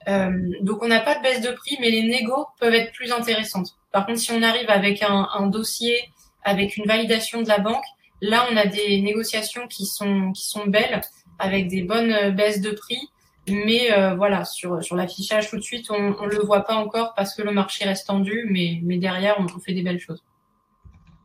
[0.08, 3.12] Euh, donc on n'a pas de baisse de prix, mais les négos peuvent être plus
[3.12, 3.76] intéressantes.
[3.92, 5.98] Par contre, si on arrive avec un dossier,
[6.44, 7.86] avec une validation de la banque,
[8.22, 10.34] Là, on a des négociations qui sont,
[10.68, 11.02] belles,
[11.40, 13.10] avec des bonnes euh, baisses de prix.
[13.48, 17.36] Mais euh, voilà, sur, l'affichage tout de suite, on ne le voit pas encore parce
[17.36, 20.24] que le marché reste tendu, mais, derrière, on, fait des belles choses.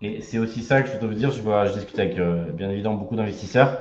[0.02, 1.30] Et c'est aussi ça que je veux dire.
[1.30, 3.78] Je, discute avec euh, bien évidemment beaucoup d'investisseurs.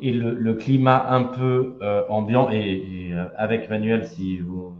[0.00, 4.74] Et le, climat un peu ambiant, et, avec Manuel, si vous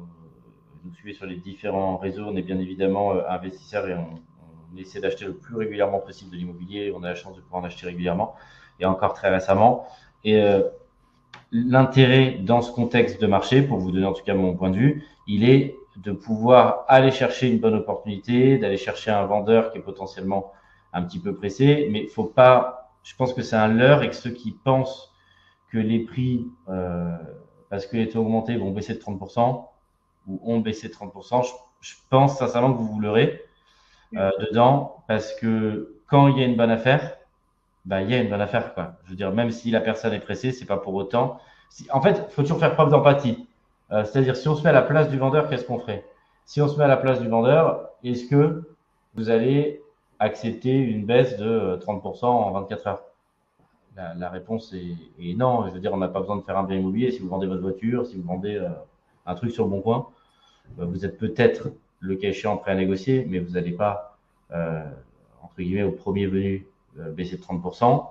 [0.85, 4.20] nous suivez sur les différents réseaux, on est bien évidemment investisseurs et on,
[4.72, 6.92] on essaie d'acheter le plus régulièrement possible de l'immobilier.
[6.96, 8.35] On a la chance de pouvoir en acheter régulièrement
[8.81, 9.87] et encore très récemment.
[10.24, 10.62] Et euh,
[11.52, 14.76] l'intérêt dans ce contexte de marché, pour vous donner en tout cas mon point de
[14.76, 19.79] vue, il est de pouvoir aller chercher une bonne opportunité, d'aller chercher un vendeur qui
[19.79, 20.52] est potentiellement
[20.92, 22.90] un petit peu pressé, mais faut pas.
[23.02, 25.12] Je pense que c'est un leurre et que ceux qui pensent
[25.70, 27.16] que les prix, euh,
[27.70, 29.68] parce que les taux augmentés, vont baisser de 30%
[30.26, 31.50] ou ont baissé de 30%, je,
[31.81, 33.45] je pense sincèrement que vous vous leurrez
[34.16, 37.16] euh, dedans parce que quand il y a une bonne affaire,
[37.85, 38.74] bah, il y a une bonne affaire.
[38.74, 38.94] Quoi.
[39.05, 41.38] Je veux dire, même si la personne est pressée, c'est pas pour autant.
[41.90, 43.46] En fait, il faut toujours faire preuve d'empathie.
[43.92, 46.05] Euh, C'est-à-dire, si on se met à la place du vendeur, qu'est-ce qu'on ferait?
[46.46, 48.62] Si on se met à la place du vendeur, est-ce que
[49.14, 49.83] vous allez
[50.18, 53.02] accepter une baisse de 30% euh, en 24 heures?
[53.96, 55.66] La, réponse est, non.
[55.66, 57.11] Je veux dire, on n'a pas besoin de faire un bien immobilier.
[57.12, 58.61] Si vous vendez votre voiture, si vous vendez
[59.24, 60.09] un truc sur le bon coin,
[60.76, 61.70] vous êtes peut-être
[62.06, 64.16] le cas échéant prêt à négocier, mais vous n'allez pas,
[64.52, 64.84] euh,
[65.42, 66.66] entre guillemets, au premier venu
[66.98, 68.06] euh, baisser de 30%.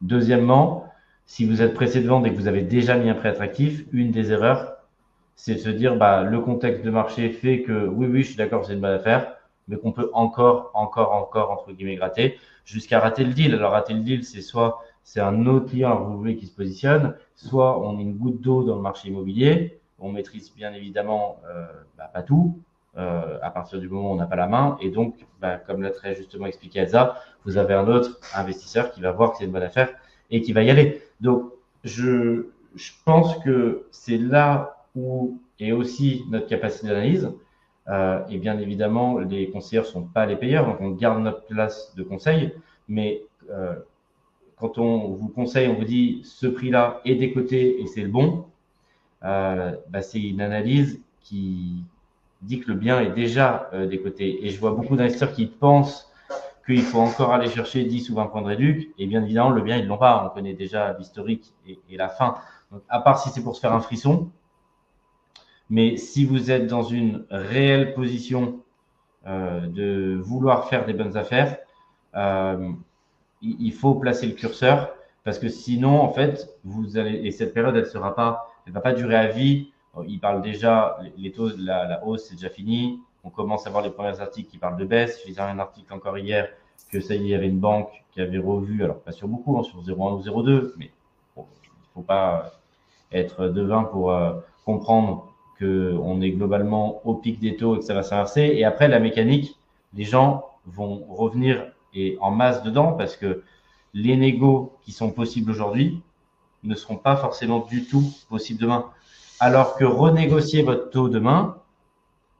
[0.00, 0.86] Deuxièmement,
[1.26, 3.84] si vous êtes pressé de vendre et que vous avez déjà mis un prêt attractif,
[3.92, 4.76] une des erreurs,
[5.36, 8.36] c'est de se dire, bah, le contexte de marché fait que oui, oui, je suis
[8.36, 9.36] d'accord, c'est une bonne affaire,
[9.68, 13.54] mais qu'on peut encore, encore, encore, entre guillemets, gratter, jusqu'à rater le deal.
[13.54, 17.14] Alors, rater le deal, c'est soit c'est un autre client à vous qui se positionne,
[17.36, 21.66] soit on est une goutte d'eau dans le marché immobilier, on maîtrise bien évidemment euh,
[21.96, 22.58] bah, pas tout,
[22.96, 24.78] euh, à partir du moment où on n'a pas la main.
[24.80, 29.00] Et donc, bah, comme l'a très justement expliqué Elsa, vous avez un autre investisseur qui
[29.00, 29.92] va voir que c'est une bonne affaire
[30.30, 31.02] et qui va y aller.
[31.20, 31.50] Donc,
[31.82, 32.46] je,
[33.04, 37.32] pense que c'est là où est aussi notre capacité d'analyse.
[37.88, 41.96] Euh, et bien évidemment, les conseillers sont pas les payeurs, donc on garde notre place
[41.96, 42.54] de conseil.
[42.86, 43.74] Mais euh,
[44.56, 48.46] quand on vous conseille, on vous dit ce prix-là est décoté et c'est le bon,
[49.20, 51.82] bah, c'est une analyse qui,
[52.44, 54.46] dit que le bien est déjà euh, décoté.
[54.46, 56.10] Et je vois beaucoup d'investisseurs qui pensent
[56.66, 58.90] qu'il faut encore aller chercher 10 ou 20 points de réduc.
[58.98, 60.24] Et bien évidemment, le bien, ils l'ont pas.
[60.26, 62.36] On connaît déjà l'historique et, et, la fin.
[62.70, 64.30] Donc, à part si c'est pour se faire un frisson.
[65.70, 68.60] Mais si vous êtes dans une réelle position
[69.26, 71.56] euh, de vouloir faire des bonnes affaires,
[72.14, 72.70] euh,
[73.40, 74.90] il, faut placer le curseur
[75.24, 78.80] parce que sinon, en fait, vous allez, et cette période, elle sera pas, elle va
[78.80, 79.72] pas durer à vie
[80.06, 83.00] il parle déjà, les taux, la, la hausse, c'est déjà fini.
[83.22, 85.20] On commence à voir les premiers articles qui parlent de baisse.
[85.22, 86.48] Je lisais un article encore hier
[86.94, 89.26] que ça y est, il y avait une banque qui avait revu, alors pas sur
[89.26, 90.90] beaucoup, hein, sur 0,1 ou 0,2, mais
[91.36, 91.42] il
[91.92, 92.52] faut pas
[93.10, 97.84] être devin pour euh, comprendre que on est globalement au pic des taux et que
[97.84, 98.42] ça va s'inverser.
[98.42, 99.58] Et après, la mécanique,
[99.94, 101.66] les gens vont revenir
[102.20, 103.42] en masse dedans parce que
[103.92, 106.00] les négos qui sont possibles aujourd'hui
[106.64, 108.86] ne seront pas forcément du tout possibles demain.
[109.46, 111.58] Alors que renégocier votre taux demain,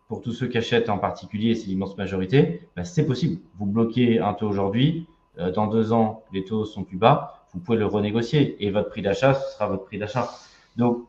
[0.08, 3.42] pour tous ceux qui achètent en particulier, c'est l'immense majorité, bah, c'est possible.
[3.58, 5.06] Vous bloquez un taux aujourd'hui,
[5.38, 8.88] euh, dans deux ans, les taux sont plus bas, vous pouvez le renégocier et votre
[8.88, 10.30] prix d'achat, ce sera votre prix d'achat.
[10.76, 11.04] Donc,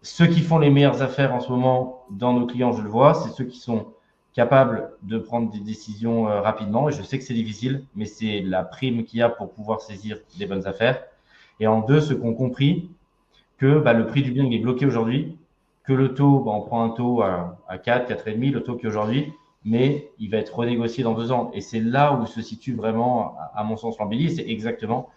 [0.00, 3.12] ceux qui font les meilleures affaires en ce moment dans nos clients, je le vois,
[3.12, 3.88] c'est ceux qui sont
[4.32, 6.88] capable de prendre des décisions euh, rapidement.
[6.88, 9.82] Et je sais que c'est difficile, mais c'est la prime qu'il y a pour pouvoir
[9.82, 11.04] saisir des bonnes affaires.
[11.60, 12.88] Et en deux, ceux qui ont compris
[13.58, 15.38] que bah, le prix du bien est bloqué aujourd'hui,
[15.84, 18.86] que le taux, bah, on prend un taux à, à 4, 4,5, le taux qui
[18.86, 19.32] est aujourd'hui,
[19.64, 21.50] mais il va être renégocié dans deux ans.
[21.52, 24.34] Et c'est là où se situe vraiment, à mon sens, l'embellie.
[24.34, 25.08] C'est exactement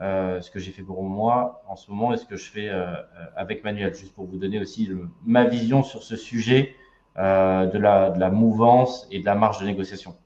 [0.00, 2.68] euh, ce que j'ai fait pour moi en ce moment et ce que je fais
[2.68, 2.94] euh,
[3.36, 4.90] avec Manuel, juste pour vous donner aussi
[5.24, 6.74] ma vision sur ce sujet
[7.16, 10.16] euh, de, la, de la mouvance et de la marge de négociation.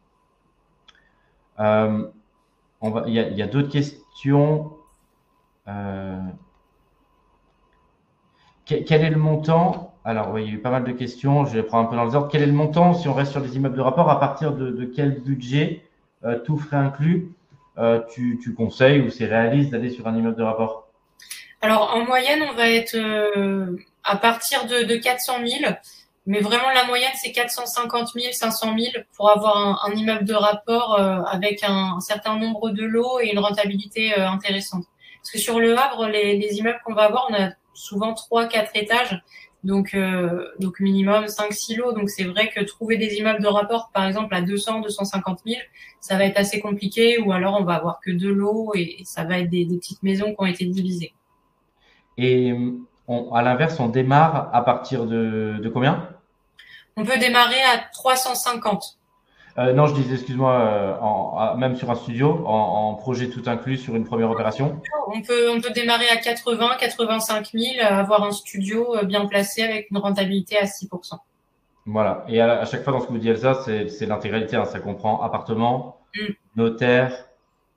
[1.60, 2.08] Euh,
[3.06, 4.72] il y a, y a d'autres questions.
[8.68, 11.46] Quel est le montant Alors, oui, il y a eu pas mal de questions.
[11.46, 12.28] Je vais prendre un peu dans les ordres.
[12.30, 14.84] Quel est le montant si on reste sur les immeubles de rapport À partir de,
[14.84, 15.82] quel budget,
[16.24, 17.32] euh, tout frais inclus,
[17.78, 20.86] euh, tu, conseilles ou c'est réaliste d'aller sur un immeuble de rapport?
[21.62, 25.72] Alors, en moyenne, on va être euh, à partir de, de 400 000.
[26.26, 31.00] Mais vraiment, la moyenne, c'est 450 000, 500 000 pour avoir un, immeuble de rapport
[31.26, 34.84] avec un, certain nombre de lots et une rentabilité intéressante.
[35.22, 37.48] Parce que sur le Havre, les, les immeubles qu'on va avoir, on a
[37.78, 39.22] souvent 3, 4 étages.
[39.64, 41.92] Donc, euh, donc minimum 5, 6 lots.
[41.92, 45.60] Donc, c'est vrai que trouver des immeubles de rapport, par exemple, à 200, 250 000,
[46.00, 47.18] ça va être assez compliqué.
[47.20, 50.02] Ou alors, on va avoir que deux lots et, ça va être des, des petites
[50.02, 51.12] maisons qui ont été divisées.
[52.16, 52.52] Et
[53.06, 56.08] on, à l'inverse, on démarre à partir de, de combien?
[56.96, 58.97] On peut démarrer à 350.
[59.58, 63.76] Euh, non, je disais, excuse-moi, euh, même sur un studio, en, en, projet tout inclus
[63.76, 68.30] sur une première opération On peut, on peut démarrer à 80, 85 000, avoir un
[68.30, 71.18] studio euh, bien placé avec une rentabilité à 6%
[71.86, 72.24] Voilà.
[72.28, 74.56] Et à, à, chaque fois dans ce que vous dites, Elsa, c'est l'intégralité.
[74.56, 74.64] Hein.
[74.64, 76.32] Ça comprend appartement, mm.
[76.54, 77.28] notaire,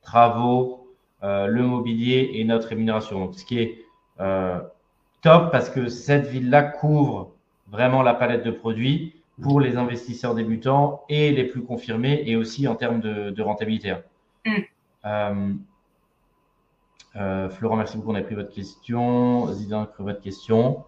[0.03, 0.81] travaux,
[1.23, 3.19] euh, le mobilier et notre rémunération.
[3.19, 3.85] Donc, ce qui est
[4.19, 4.59] euh,
[5.21, 7.31] top parce que cette ville-là couvre
[7.67, 12.67] vraiment la palette de produits pour les investisseurs débutants et les plus confirmés et aussi
[12.67, 13.95] en termes de, de rentabilité.
[14.45, 14.51] Mm.
[15.05, 15.53] Euh,
[17.15, 18.11] euh, Florent, merci beaucoup.
[18.11, 19.51] On a pris votre question.
[19.51, 20.83] Zidane, pris votre question.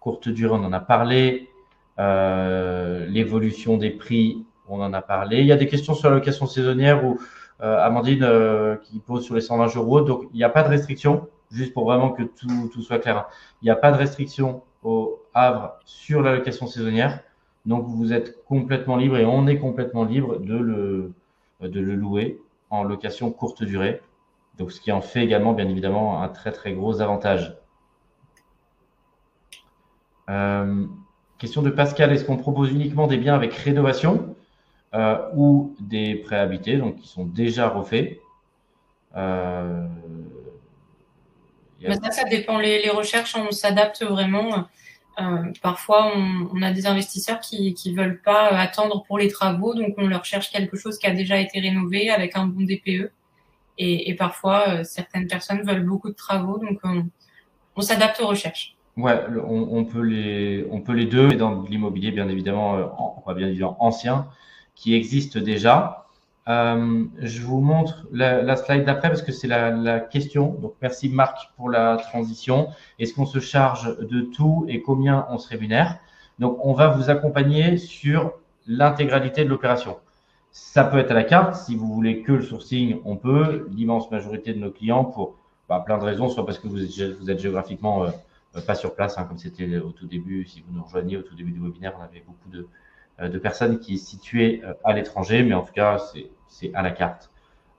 [0.00, 1.50] Courte durée, on en a parlé.
[1.98, 5.40] Euh, L'évolution des prix, on en a parlé.
[5.40, 7.18] Il y a des questions sur la location saisonnière ou
[7.60, 10.00] euh, Amandine qui pose sur les 120 euros.
[10.00, 13.26] Donc, il n'y a pas de restriction, juste pour vraiment que tout, tout soit clair.
[13.62, 17.20] Il n'y a pas de restriction au Havre sur la location saisonnière.
[17.66, 21.14] Donc vous êtes complètement libre et on est complètement libre de le,
[21.60, 22.40] louer
[22.70, 24.00] en location courte durée.
[24.58, 27.56] Donc ce qui en fait également bien évidemment un très très gros avantage.
[30.28, 30.84] Euh,
[31.38, 34.34] question de Pascal, est-ce qu'on propose uniquement des biens avec rénovation
[34.94, 38.18] euh, ou des préhabités, donc qui sont déjà refaits?
[39.16, 39.86] Euh,
[41.86, 42.58] ça, ça dépend.
[42.58, 44.66] Les recherches, on s'adapte vraiment.
[45.20, 49.94] Euh, parfois, on, a des investisseurs qui ne veulent pas attendre pour les travaux, donc
[49.96, 53.10] on leur cherche quelque chose qui a déjà été rénové avec un bon DPE.
[53.80, 56.80] Et, parfois, euh, certaines personnes veulent beaucoup de travaux, donc
[57.76, 58.76] on, s'adapte aux recherches.
[58.96, 62.86] Ouais, on, on, peut les, on peut les deux, mais dans l'immobilier, bien évidemment, euh,
[62.96, 64.26] en, bien évidemment ancien,
[64.74, 66.07] qui existe déjà.
[66.48, 70.54] Euh, je vous montre la, slide d'après parce que c'est la, question.
[70.54, 72.68] Donc, merci Marc pour la transition.
[72.98, 75.98] Est-ce qu'on se charge de tout et combien on se rémunère?
[76.38, 78.32] Donc, on va vous accompagner sur
[78.66, 79.98] l'intégralité de l'opération.
[80.50, 81.54] Ça peut être à la carte.
[81.54, 83.68] Si vous voulez que le sourcing, on peut.
[83.70, 85.36] L'immense majorité de nos clients, pour
[85.68, 88.10] bah, plein de raisons, soit parce que vous êtes, géographiquement euh,
[88.66, 90.46] pas sur place, hein, comme c'était au tout début.
[90.46, 92.66] Si vous nous rejoignez au tout début du webinaire, on avait beaucoup de, euh,
[93.26, 95.98] de personnes qui se situaient euh, à l'étranger, mais en tout cas,
[96.48, 97.30] c'est à la carte.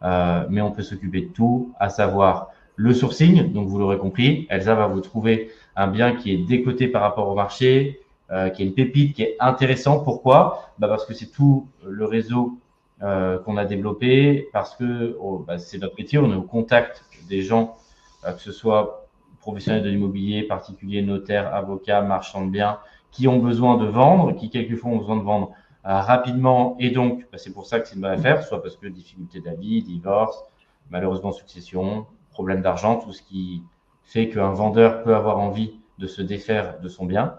[0.02, 3.52] Euh, mais on peut s'occuper de tout, à savoir le sourcing.
[3.52, 7.28] Donc, vous l'aurez compris, Elsa va vous trouver un bien qui est décoté par rapport
[7.28, 7.99] au marché,
[8.32, 9.99] euh, qui est une pépite, qui est intéressant.
[9.99, 10.71] Pourquoi?
[10.78, 12.58] Bah Parce que c'est tout le réseau
[13.02, 17.06] euh, qu'on a développé, parce que oh, bah, c'est notre métier, on est au contact
[17.30, 17.78] des gens,
[18.25, 19.08] euh, que ce soit
[19.39, 22.80] professionnels de l'immobilier, particuliers, notaires, avocats, marchands de biens,
[23.11, 25.51] qui ont besoin de vendre, qui quelquefois ont besoin de vendre
[25.85, 26.75] euh, rapidement.
[26.79, 29.39] Et donc, bah, c'est pour ça que c'est une bonne affaire, soit parce que difficulté
[29.39, 30.43] d'avis, divorce,
[30.89, 33.63] malheureusement succession, problème d'argent, tout ce qui
[34.03, 37.35] fait qu'un vendeur peut avoir envie de se défaire de son bien.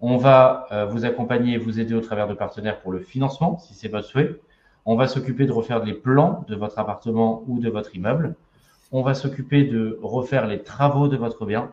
[0.00, 3.58] On va euh, vous accompagner et vous aider au travers de partenaires pour le financement,
[3.58, 4.40] si c'est votre souhait.
[4.84, 8.36] On va s'occuper de refaire les plans de votre appartement ou de votre immeuble.
[8.90, 11.72] On va s'occuper de refaire les travaux de votre bien,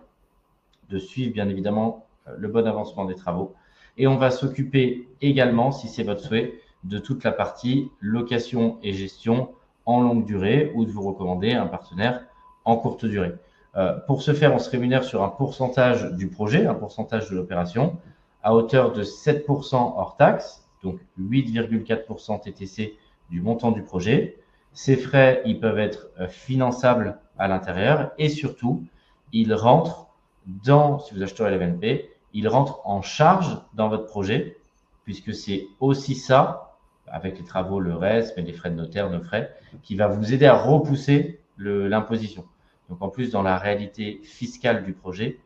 [0.89, 2.04] de suivre bien évidemment
[2.37, 3.55] le bon avancement des travaux
[3.97, 8.93] et on va s'occuper également, si c'est votre souhait, de toute la partie location et
[8.93, 9.49] gestion
[9.85, 12.25] en longue durée ou de vous recommander un partenaire
[12.65, 13.33] en courte durée.
[13.75, 17.35] Euh, pour ce faire, on se rémunère sur un pourcentage du projet, un pourcentage de
[17.35, 17.97] l'opération,
[18.43, 20.67] à hauteur de 7% hors taxe.
[20.83, 22.97] donc 8,4% TTC
[23.29, 24.37] du montant du projet.
[24.73, 28.83] Ces frais, ils peuvent être euh, finançables à l'intérieur et surtout,
[29.31, 30.07] ils rentrent
[30.45, 34.57] dans, si vous achetez LVNP, ils rentrent en charge dans votre projet
[35.05, 36.75] puisque c'est aussi ça,
[37.07, 40.33] avec les travaux, le reste, mais les frais de notaire, nos frais, qui va vous
[40.33, 42.43] aider à repousser l'imposition.
[42.89, 45.39] Donc en plus, dans la réalité fiscale du projet,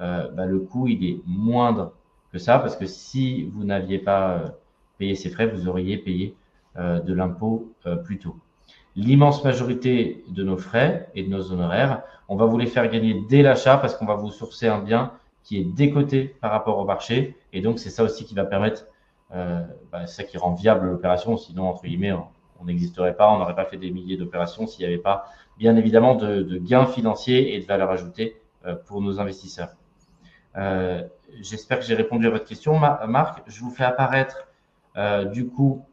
[0.00, 1.92] euh, bah, le coût il est moindre
[2.30, 4.48] que ça parce que si vous n'aviez pas euh,
[4.98, 6.36] payé ces frais, vous auriez payé
[6.76, 7.72] euh, de l'impôt
[8.04, 8.36] plus tôt.
[8.94, 13.22] L'immense majorité de nos frais et de nos honoraires, on va vous les faire gagner
[13.28, 15.12] dès l'achat parce qu'on va vous sourcer un bien
[15.46, 17.36] qui est décoté par rapport au marché.
[17.52, 18.86] Et donc, c'est ça aussi qui va permettre,
[19.32, 21.36] euh, bah, ça qui rend viable l'opération.
[21.36, 22.12] Sinon, entre guillemets,
[22.60, 25.26] on n'existerait pas, on n'aurait pas fait des milliers d'opérations s'il n'y avait pas,
[25.56, 28.36] bien évidemment, de, gains financiers et de valeur ajoutée
[28.86, 29.68] pour nos investisseurs.
[30.56, 31.02] Euh,
[31.40, 33.42] j'espère que j'ai répondu à votre question, Marc.
[33.46, 34.48] Je vous fais apparaître
[34.96, 35.84] euh, du coup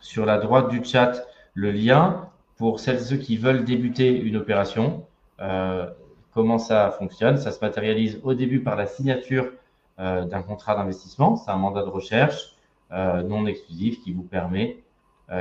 [0.00, 4.36] sur la droite du chat le lien pour celles et ceux qui veulent débuter une
[4.36, 5.04] opération.
[5.40, 5.90] Euh,
[6.34, 9.50] comment ça fonctionne Ça se matérialise au début par la signature
[9.98, 11.36] d'un contrat d'investissement.
[11.36, 12.56] C'est un mandat de recherche
[12.90, 14.78] non exclusif qui vous permet,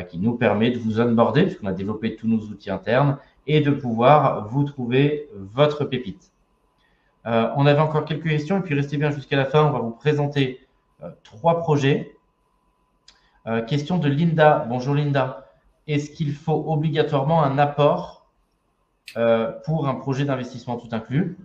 [0.10, 3.18] qui nous permet de vous onboarder, puisqu'on a développé tous nos outils internes,
[3.48, 6.32] et de pouvoir vous trouver votre pépite.
[7.28, 9.66] Euh, on avait encore quelques questions et puis restez bien jusqu'à la fin.
[9.66, 10.68] On va vous présenter
[11.04, 12.16] euh, trois projets.
[13.48, 14.66] Euh, question de Linda.
[14.70, 15.52] Bonjour Linda.
[15.88, 18.21] Est-ce qu'il faut obligatoirement un apport
[19.66, 21.38] pour un projet d'investissement tout inclus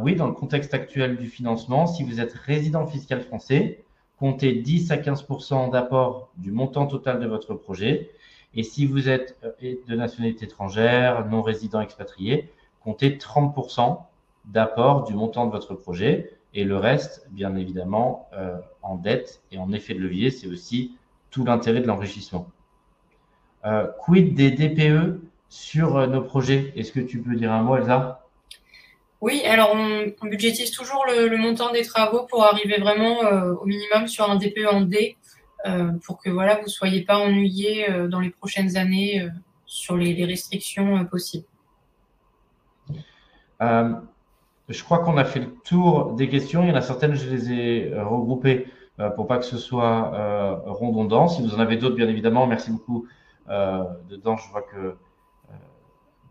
[0.00, 3.84] Oui, dans le contexte actuel du financement, si vous êtes résident fiscal français,
[4.18, 8.10] comptez 10 à 15% d'apport du montant total de votre projet.
[8.54, 13.98] Et si vous êtes de nationalité étrangère, non résident expatrié, comptez 30%
[14.46, 19.58] d'apport du montant de votre projet et le reste, bien évidemment, euh, en dette et
[19.58, 20.96] en effet de levier, c'est aussi
[21.30, 22.48] tout l'intérêt de l'enrichissement.
[23.66, 27.76] Euh, quid des DPE sur euh, nos projets Est-ce que tu peux dire un mot,
[27.76, 28.26] Elsa?
[29.20, 33.18] Oui, alors on, budgétise toujours le, montant des travaux pour arriver vraiment
[33.60, 35.16] au minimum sur un DPE en D
[36.04, 39.28] pour que voilà, vous ne soyez pas ennuyés dans les prochaines années
[39.66, 41.46] sur les, les restrictions possibles.
[44.68, 46.62] Je crois qu'on a fait le tour des questions.
[46.62, 48.66] Il y en a certaines, je les ai euh, regroupées
[49.00, 51.26] euh, pour pas que ce soit euh, redondant.
[51.28, 53.06] Si vous en avez d'autres, bien évidemment, merci beaucoup.
[53.48, 54.96] dedans, je vois que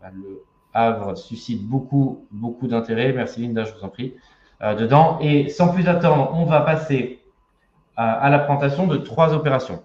[0.00, 0.42] bah, le
[0.74, 3.12] Havre suscite beaucoup, beaucoup d'intérêt.
[3.12, 4.14] Merci Linda, je vous en prie.
[4.60, 5.18] dedans.
[5.20, 7.20] Et sans plus attendre, on va passer
[7.96, 9.82] à la présentation de trois opérations.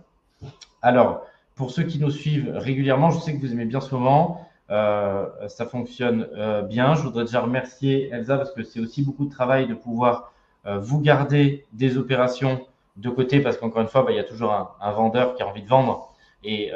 [0.82, 4.48] Alors, pour ceux qui nous suivent régulièrement, je sais que vous aimez bien ce moment.
[4.70, 6.96] Euh, ça fonctionne euh, bien.
[6.96, 10.32] Je voudrais déjà remercier Elsa parce que c'est aussi beaucoup de travail de pouvoir
[10.66, 14.24] euh, vous garder des opérations de côté parce qu'encore une fois, bah, il y a
[14.24, 16.13] toujours un, vendeur qui a envie de vendre
[16.44, 16.72] et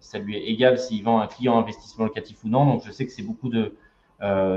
[0.00, 2.64] ça lui est égal s'il vend un client investissement locatif ou non.
[2.66, 3.74] Donc, je sais que c'est beaucoup de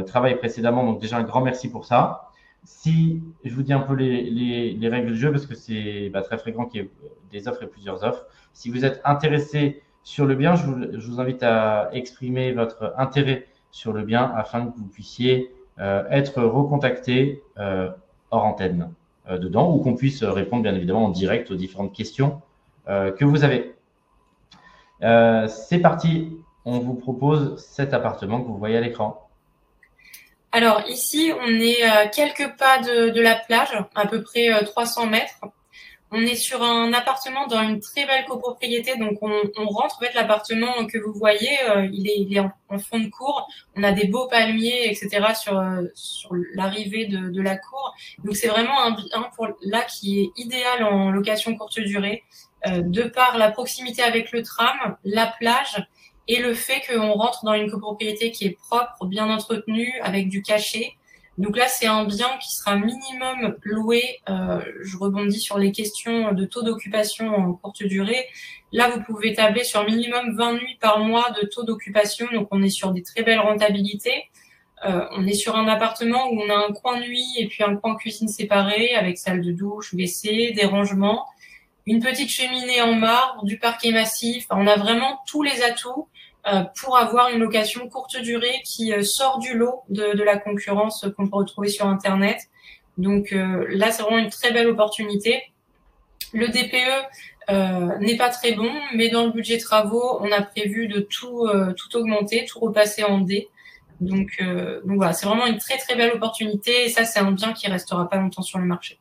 [0.06, 0.86] travail précédemment.
[0.86, 2.30] Donc, déjà, un grand merci pour ça.
[2.64, 6.38] Si je vous dis un peu les, règles du jeu, parce que c'est bah, très
[6.38, 6.90] fréquent qu'il y ait
[7.32, 8.26] des offres et plusieurs offres.
[8.54, 13.92] Si vous êtes intéressé sur le bien, je vous, invite à exprimer votre intérêt sur
[13.92, 17.90] le bien afin que vous puissiez euh, être recontacté euh,
[18.32, 18.94] hors antenne
[19.30, 22.42] euh, dedans ou qu'on puisse répondre bien évidemment en direct aux différentes questions
[22.88, 23.75] que vous avez.
[25.48, 29.30] C'est parti, on vous propose cet appartement que vous voyez à l'écran.
[30.52, 35.40] Alors ici, on est à quelques pas de, la plage, à peu près 300 mètres.
[36.12, 40.86] On est sur un appartement dans une très belle copropriété, donc on, rentre en l'appartement
[40.86, 43.48] que vous voyez, euh, il est, en, fond de cour.
[43.76, 45.34] On a des beaux palmiers, etc.
[45.34, 45.82] sur euh,
[46.54, 47.94] l'arrivée de, de, la cour.
[48.24, 52.45] Donc c'est vraiment un bien pour là qui est idéal en location courte durée, euh,
[52.68, 55.86] de par la proximité avec le tram, la plage
[56.28, 60.42] et le fait qu'on rentre dans une copropriété qui est propre, bien entretenue, avec du
[60.42, 60.94] cachet.
[61.38, 64.20] Donc là, c'est un bien qui sera minimum loué.
[64.30, 68.26] Euh, je rebondis sur les questions de taux d'occupation en courte durée.
[68.72, 72.28] Là, vous pouvez tabler sur minimum 20 nuits par mois de taux d'occupation.
[72.34, 74.30] Donc, on est sur des très belles rentabilités.
[74.86, 77.76] Euh, on est sur un appartement où on a un coin nuit et puis un
[77.76, 81.26] coin cuisine séparé avec salle de douche, WC, des rangements,
[81.86, 84.48] une petite cheminée en marbre, du parquet massif.
[84.50, 86.08] On a vraiment tous les atouts
[86.48, 91.06] euh, pour avoir une location courte durée qui euh, sort du lot de, la concurrence
[91.16, 92.40] qu'on peut retrouver sur Internet.
[92.98, 95.42] Donc euh, là, c'est vraiment une très belle opportunité.
[96.34, 101.00] Le DPE n'est pas très bon, mais dans le budget travaux, on a prévu de
[101.00, 103.48] tout, tout augmenter, tout repasser en D.
[104.02, 107.54] Donc, donc voilà, c'est vraiment une très très belle opportunité et ça, c'est un bien
[107.54, 109.00] qui restera pas longtemps sur le marché.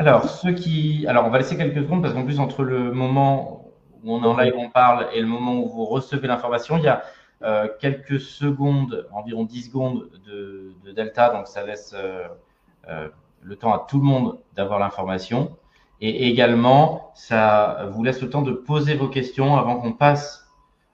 [0.00, 1.04] Alors, ceux qui.
[1.08, 3.66] Alors, on va laisser quelques secondes parce qu'en plus, entre le moment
[4.02, 6.84] où on est en live, on parle, et le moment où vous recevez l'information, il
[6.84, 7.02] y a
[7.42, 12.26] euh, quelques secondes, environ 10 secondes de, delta, donc ça laisse euh,
[12.88, 13.10] euh,
[13.42, 15.54] le temps à tout le monde d'avoir l'information.
[16.00, 20.50] Et également, ça vous laisse le temps de poser vos questions avant qu'on passe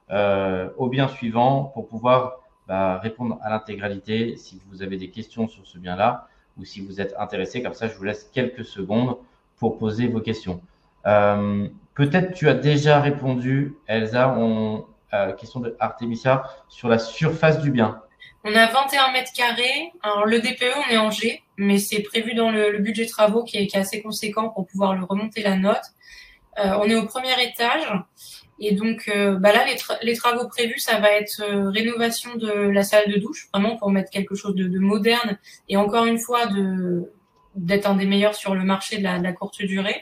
[0.09, 5.65] au bien suivant pour pouvoir bah, répondre à l'intégralité si vous avez des questions sur
[5.65, 6.27] ce bien-là
[6.59, 7.61] ou si vous êtes intéressé.
[7.61, 9.17] Comme ça, je vous laisse quelques secondes
[9.57, 10.61] pour poser vos questions.
[11.05, 14.85] Euh, Peut-être tu as déjà répondu, Elsa, on,
[15.15, 17.99] euh, question de Artemisia, sur la surface du bien.
[18.43, 19.91] On a 21 mètres carrés.
[20.03, 23.57] Alors, le DPE, on est en G, mais c'est prévu dans le, budget travaux qui
[23.57, 25.81] est, qui est, assez conséquent pour pouvoir le remonter la note.
[26.59, 27.91] Euh, on est au premier étage.
[28.59, 29.65] Et donc, euh, bah là,
[30.01, 33.91] les, travaux prévus, ça va être euh, rénovation de la salle de douche, vraiment pour
[33.91, 35.37] mettre quelque chose de, de moderne
[35.69, 36.47] et encore une fois
[37.55, 40.01] d'être un des meilleurs sur le marché de la, courte durée.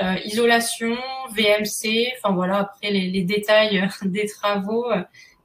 [0.00, 0.96] Euh, isolation,
[1.32, 4.86] VMC, enfin voilà, après les, détails des travaux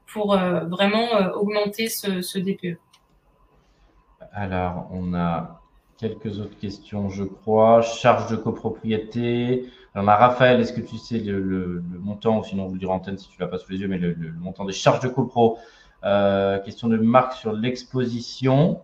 [0.06, 2.78] pour vraiment augmenter ce, ce DPE.
[4.32, 5.60] Alors, on a
[5.98, 7.82] quelques autres questions, je crois.
[7.82, 9.66] Charge de copropriété,
[9.96, 13.18] alors, Raphaël, est-ce que tu sais le, montant, ou sinon on vous le en antenne
[13.18, 15.60] si tu l'as pas sous les yeux, mais le, montant des charges de copro
[16.04, 18.82] euh, Question de Marc sur l'exposition.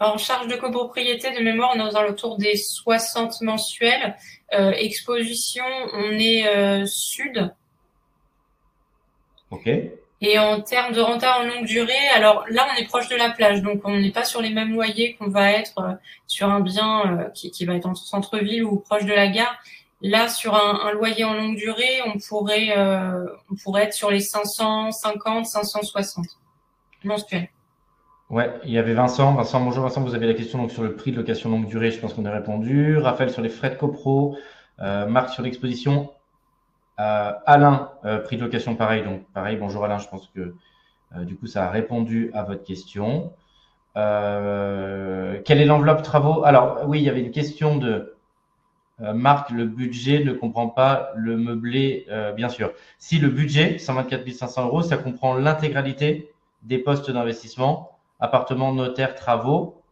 [0.00, 4.16] En charge de copropriété, de mémoire, on est aux alentours des 60 mensuels.
[4.52, 7.54] Euh, exposition, on est euh, sud.
[9.50, 9.70] Ok.
[10.22, 13.30] Et en termes de renta en longue durée, alors là, on est proche de la
[13.30, 15.92] plage, donc on n'est pas sur les mêmes loyers qu'on va être euh,
[16.26, 19.54] sur un bien euh, qui, qui va être en centre-ville ou proche de la gare.
[20.00, 24.10] Là, sur un, un loyer en longue durée, on pourrait, euh, on pourrait être sur
[24.10, 26.26] les 550, 560
[27.04, 27.48] mensuels.
[28.28, 29.34] Ouais, il y avait Vincent.
[29.34, 31.92] Vincent, bonjour Vincent, vous avez la question donc sur le prix de location longue durée,
[31.92, 32.98] je pense qu'on a répondu.
[32.98, 34.36] Raphaël sur les frais de copro,
[34.80, 36.10] euh, Marc sur l'exposition.
[36.98, 39.04] Euh, Alain, euh, prix de location pareil.
[39.04, 40.54] Donc pareil, bonjour Alain, je pense que
[41.14, 43.32] euh, du coup ça a répondu à votre question.
[43.94, 46.44] quelle est l'enveloppe travaux?
[46.44, 48.14] Alors oui, il y avait une question de
[48.98, 52.72] Marc, le budget ne comprend pas le meublé, bien sûr.
[52.98, 56.32] Si le budget, 124 500 euros, ça comprend l'intégralité
[56.62, 59.82] des postes d'investissement, appartements, notaires, travaux,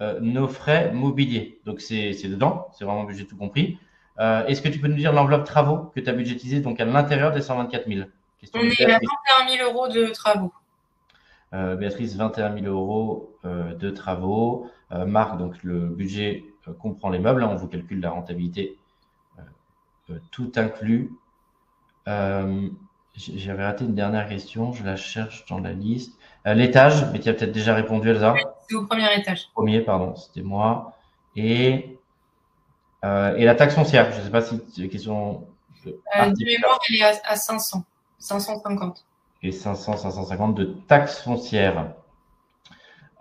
[0.00, 1.60] nos frais mobiliers.
[1.66, 3.78] Donc c'est dedans, c'est vraiment budget tout compris.
[4.20, 6.84] Euh, est-ce que tu peux nous dire l'enveloppe travaux que tu as budgétisé donc à
[6.84, 8.08] l'intérieur des 124 000
[8.54, 10.52] On est à 21 000 euros de travaux.
[11.54, 14.70] Euh, Béatrice, 21 000 euros euh, de travaux.
[14.90, 16.44] Marc, donc le budget
[16.78, 17.42] comprend les meubles.
[17.44, 18.78] on vous calcule la rentabilité
[20.30, 21.12] tout inclus.
[22.06, 26.18] J'avais raté une dernière question, je la cherche dans la liste.
[26.46, 28.34] L'étage, mais tu as peut-être déjà répondu, Elsa?
[28.66, 29.50] c'est au premier étage.
[29.52, 30.94] Premier, pardon, c'était moi.
[31.36, 31.97] Et
[33.04, 35.46] euh, et la taxe foncière, je ne sais pas si c'est une question.
[35.84, 37.84] De, euh, mémoire, elle est à, à 500,
[38.18, 39.04] 550.
[39.42, 41.92] Et 500, 550 de taxe foncière.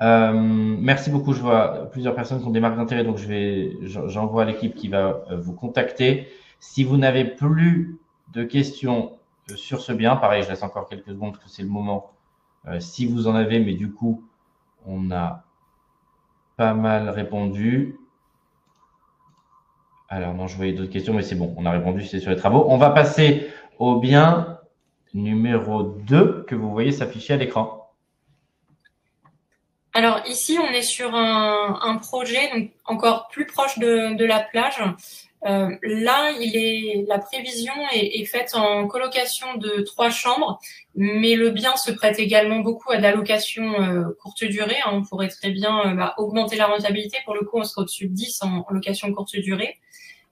[0.01, 1.33] Euh, merci beaucoup.
[1.33, 4.75] Je vois plusieurs personnes qui ont des marques d'intérêt, donc je vais, j'envoie à l'équipe
[4.75, 6.27] qui va euh, vous contacter.
[6.59, 7.99] Si vous n'avez plus
[8.33, 9.17] de questions
[9.51, 12.11] euh, sur ce bien, pareil, je laisse encore quelques secondes parce que c'est le moment.
[12.67, 14.23] Euh, si vous en avez, mais du coup,
[14.85, 15.43] on a
[16.57, 17.97] pas mal répondu.
[20.09, 22.37] Alors non, je voyais d'autres questions, mais c'est bon, on a répondu, c'est sur les
[22.37, 22.65] travaux.
[22.69, 23.47] On va passer
[23.77, 24.59] au bien
[25.13, 27.91] numéro 2 que vous voyez s'afficher à l'écran.
[29.93, 34.79] Alors ici, on est sur un, projet encore plus proche de, la plage.
[35.45, 40.59] Euh, là, il est, la prévision est, faite en colocation de trois chambres,
[40.95, 44.77] mais le bien se prête également beaucoup à de la location euh, courte durée.
[44.85, 44.91] Hein.
[44.93, 47.17] On pourrait très bien euh, bah, augmenter la rentabilité.
[47.25, 49.77] Pour le coup, on sera au-dessus de 10 en location courte durée.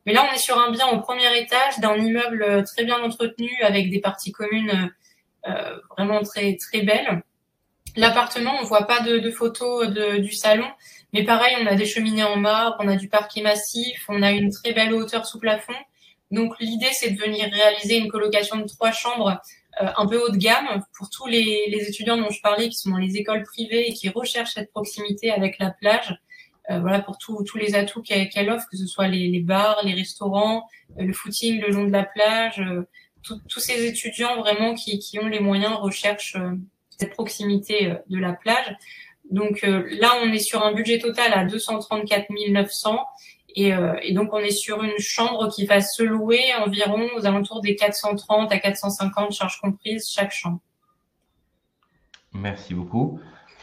[0.05, 3.01] Mais là, on est sur un bien au premier étage d'un immeuble euh, très bien
[3.01, 4.91] entretenu avec des parties communes
[5.47, 7.23] euh, vraiment très très belles.
[7.95, 10.67] L'appartement, on voit pas de, de photos de, du salon,
[11.13, 14.31] mais pareil, on a des cheminées en marbre, on a du parquet massif, on a
[14.31, 15.73] une très belle hauteur sous plafond.
[16.31, 19.39] Donc l'idée, c'est de venir réaliser une colocation de trois chambres
[19.81, 22.91] euh, un peu haut de gamme pour tous les, étudiants dont je parlais qui sont
[22.91, 26.15] dans les écoles privées et qui recherchent cette proximité avec la plage euh,
[26.69, 30.67] voilà pour tous les atouts qu'elle offre, que ce soit les, bars, les restaurants,
[30.99, 32.87] euh, le footing le long de la plage, euh,
[33.23, 36.37] tous ces étudiants vraiment qui, qui, ont les moyens recherchent
[36.91, 38.75] cette proximité de la plage.
[39.31, 42.99] Donc là, on est sur un budget total à 234 900
[43.55, 43.71] et,
[44.03, 47.75] et, donc on est sur une chambre qui va se louer environ aux alentours des
[47.75, 50.59] 430 à 450 charges comprises chaque chambre.
[52.35, 53.19] Merci beaucoup.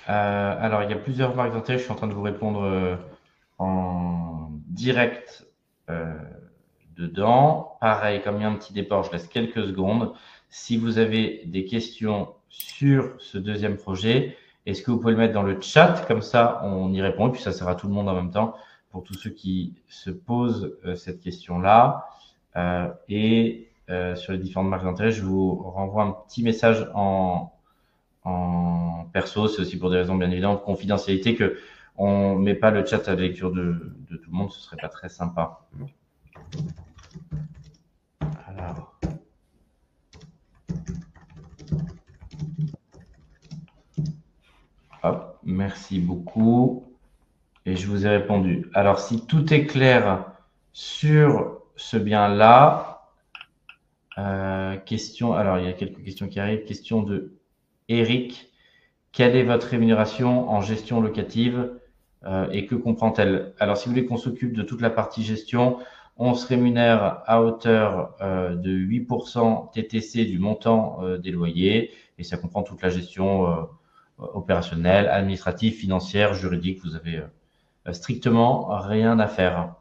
[0.09, 1.79] Euh, alors, il y a plusieurs marques d'intérêt.
[1.79, 2.97] Je suis en train de vous répondre euh,
[3.59, 5.47] en direct
[6.97, 7.77] dedans.
[7.81, 10.15] Pareil, comme il y a un petit départ, je laisse quelques secondes.
[10.49, 15.35] Si vous avez des questions sur ce deuxième projet, est-ce que vous pouvez le mettre
[15.35, 16.05] dans le chat?
[16.07, 18.31] Comme ça, on y répond et puis ça sert à tout le monde en même
[18.31, 18.55] temps
[18.91, 22.07] pour tous ceux qui se posent euh, cette question-là.
[22.57, 27.52] Euh, et euh, sur les différentes marques d'intérêt, je vous renvoie un petit message en,
[28.25, 29.49] en perso.
[29.49, 31.59] C'est aussi pour des raisons bien évidentes de confidentialité que
[31.97, 34.51] on met pas le chat à la lecture de, tout le monde.
[34.51, 35.67] Ce serait pas très sympa.
[38.47, 38.93] Alors.
[45.45, 46.85] Merci beaucoup.
[47.67, 48.69] Et je vous ai répondu.
[48.75, 50.33] Alors, si tout est clair
[50.73, 53.11] sur ce bien-là,
[54.19, 56.65] euh, question, alors il y a quelques questions qui arrivent.
[56.65, 57.39] Question de
[57.89, 58.51] Eric.
[59.13, 61.71] Quelle est votre rémunération en gestion locative
[62.25, 63.53] euh, et que comprend-elle?
[63.59, 65.79] Alors, si vous voulez qu'on s'occupe de toute la partie gestion,
[66.17, 72.37] on se rémunère à hauteur euh, de 8% TTC du montant des loyers et ça
[72.37, 73.69] comprend toute la gestion
[74.19, 76.81] opérationnelle, administrative, financière, juridique.
[76.85, 77.23] Vous avez
[77.89, 79.75] euh, strictement rien à faire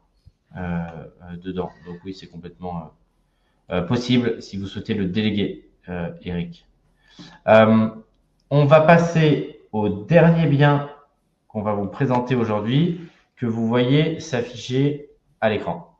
[0.56, 1.70] euh, euh, dedans.
[1.86, 2.92] Donc oui, c'est complètement
[3.88, 5.66] possible si vous souhaitez le déléguer,
[6.24, 6.66] Eric.
[7.46, 10.90] On va passer au dernier bien
[11.48, 13.00] qu'on va vous présenter aujourd'hui,
[13.36, 15.10] que vous voyez s'afficher
[15.40, 15.92] à l'écran.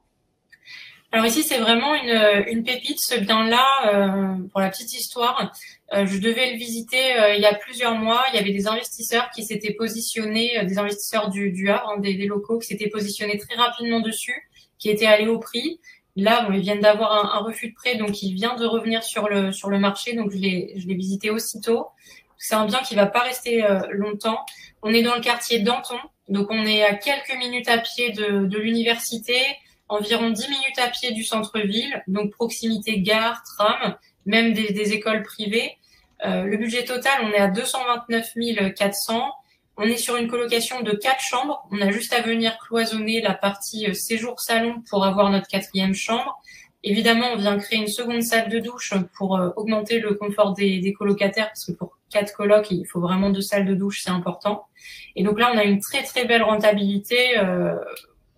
[1.15, 5.53] Alors ici, c'est vraiment une, pépite, ce bien-là, euh, pour la petite histoire.
[5.93, 8.25] Euh, je devais le visiter euh, il y a plusieurs mois.
[8.33, 12.59] Il y avait des investisseurs qui s'étaient positionnés, des investisseurs du, Havre, hein, des, locaux,
[12.59, 14.49] qui s'étaient positionnés très rapidement dessus,
[14.79, 15.81] qui étaient allés au prix.
[16.15, 19.51] Là, ils viennent d'avoir un, refus de prêt, donc il vient de revenir sur le,
[19.53, 20.15] sur le marché.
[20.15, 21.87] Donc je l'ai, visité aussitôt.
[22.37, 24.39] C'est un bien qui va pas rester longtemps.
[24.83, 25.97] On est dans le quartier Danton,
[26.29, 29.37] donc on est à quelques minutes à pied de, de l'université
[29.93, 35.77] environ 10 minutes à pied du centre-ville, donc proximité gare, tram, même des, écoles privées.
[36.25, 39.33] Euh, le budget total, on est à 229 400.
[39.77, 41.67] On est sur une colocation de quatre chambres.
[41.71, 45.95] On a juste à venir cloisonner la partie euh, séjour salon pour avoir notre quatrième
[45.95, 46.41] chambre.
[46.85, 50.93] Évidemment, on vient créer une seconde salle de douche pour euh, augmenter le confort des,
[50.93, 54.67] colocataires, parce que pour quatre colocs, il faut vraiment deux salles de douche, c'est important.
[55.15, 57.37] Et donc là, on a une très très belle rentabilité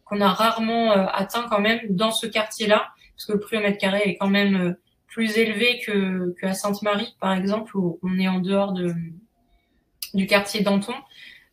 [0.04, 3.60] qu'on a rarement euh, atteint quand même dans ce quartier-là, parce que le prix au
[3.60, 4.72] mètre carré est quand même euh,
[5.06, 8.94] plus élevé que, que à Sainte-Marie, par exemple, où on est en dehors de,
[10.14, 10.94] du quartier Danton.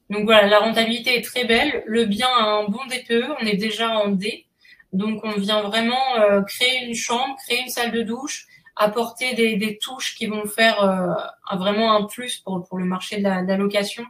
[0.10, 1.84] Donc voilà, la rentabilité est très belle.
[1.86, 4.46] Le bien a un bon DPE, on est déjà en D.
[4.94, 8.46] Donc on vient vraiment euh, créer une chambre, créer une salle de douche,
[8.76, 13.18] apporter des, des touches qui vont faire euh, vraiment un plus pour, pour le marché
[13.18, 14.06] de la, de la location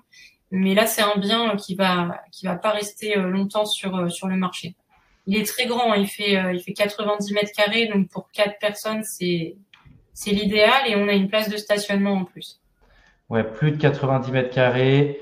[0.51, 4.09] mais là, c'est un bien qui va qui va pas rester euh, longtemps sur euh,
[4.09, 4.75] sur le marché.
[5.25, 5.97] Il est très grand, hein.
[5.97, 9.55] il fait euh, il fait 90 mètres carrés, donc pour quatre personnes, c'est
[10.13, 12.60] c'est l'idéal et on a une place de stationnement en plus.
[13.31, 15.21] Ouais, plus de 90 mètres carrés.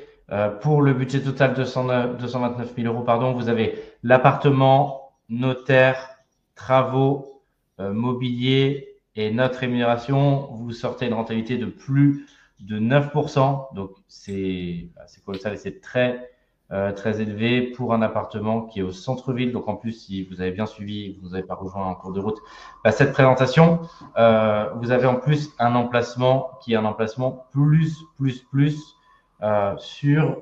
[0.61, 6.17] pour le budget total de 229 000 euros, pardon, vous avez l'appartement, notaire,
[6.55, 7.43] travaux,
[7.77, 10.47] mobilier et notre rémunération.
[10.53, 12.25] Vous sortez une rentabilité de plus
[12.59, 13.75] de 9%.
[13.75, 14.89] Donc, c'est
[15.23, 16.31] colossal et c'est très,
[16.71, 19.51] euh, très élevé pour un appartement qui est au centre-ville.
[19.51, 22.13] Donc, en plus, si vous avez bien suivi, vous nous avez pas rejoint en cours
[22.13, 22.37] de route,
[22.83, 23.81] bah, cette présentation,
[24.17, 28.95] euh, vous avez en plus un emplacement qui est un emplacement plus, plus, plus
[29.41, 30.41] euh, sur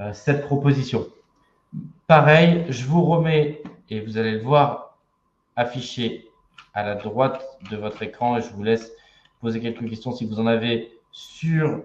[0.00, 1.06] euh, cette proposition.
[2.06, 4.96] Pareil, je vous remets, et vous allez le voir
[5.56, 6.30] affiché
[6.72, 8.90] à la droite de votre écran, et je vous laisse
[9.42, 11.82] poser quelques questions si vous en avez sur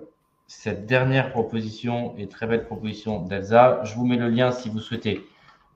[0.48, 3.82] cette dernière proposition et très belle proposition d'Elsa.
[3.84, 5.22] Je vous mets le lien si vous souhaitez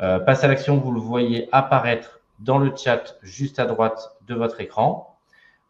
[0.02, 0.78] euh, passer à l'action.
[0.78, 5.18] Vous le voyez apparaître dans le chat juste à droite de votre écran.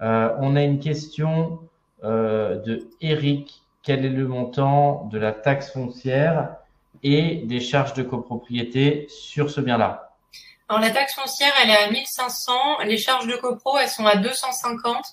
[0.01, 1.59] Euh, on a une question
[2.03, 3.63] euh, de Eric.
[3.83, 6.55] Quel est le montant de la taxe foncière
[7.01, 10.10] et des charges de copropriété sur ce bien-là?
[10.71, 12.53] Alors la taxe foncière, elle est à 1500.
[12.85, 15.03] Les charges de copro, elles sont à 250.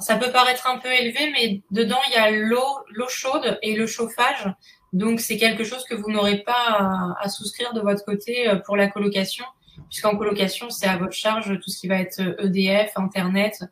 [0.00, 3.86] ça peut paraître un peu élevé, mais dedans, il y a l'eau, chaude et le
[3.86, 4.52] chauffage.
[4.92, 8.76] Donc, c'est quelque chose que vous n'aurez pas à, souscrire de votre côté euh, pour
[8.76, 9.44] la colocation,
[9.88, 13.62] puisqu'en colocation, c'est à votre charge tout ce qui va être EDF, euh, e Internet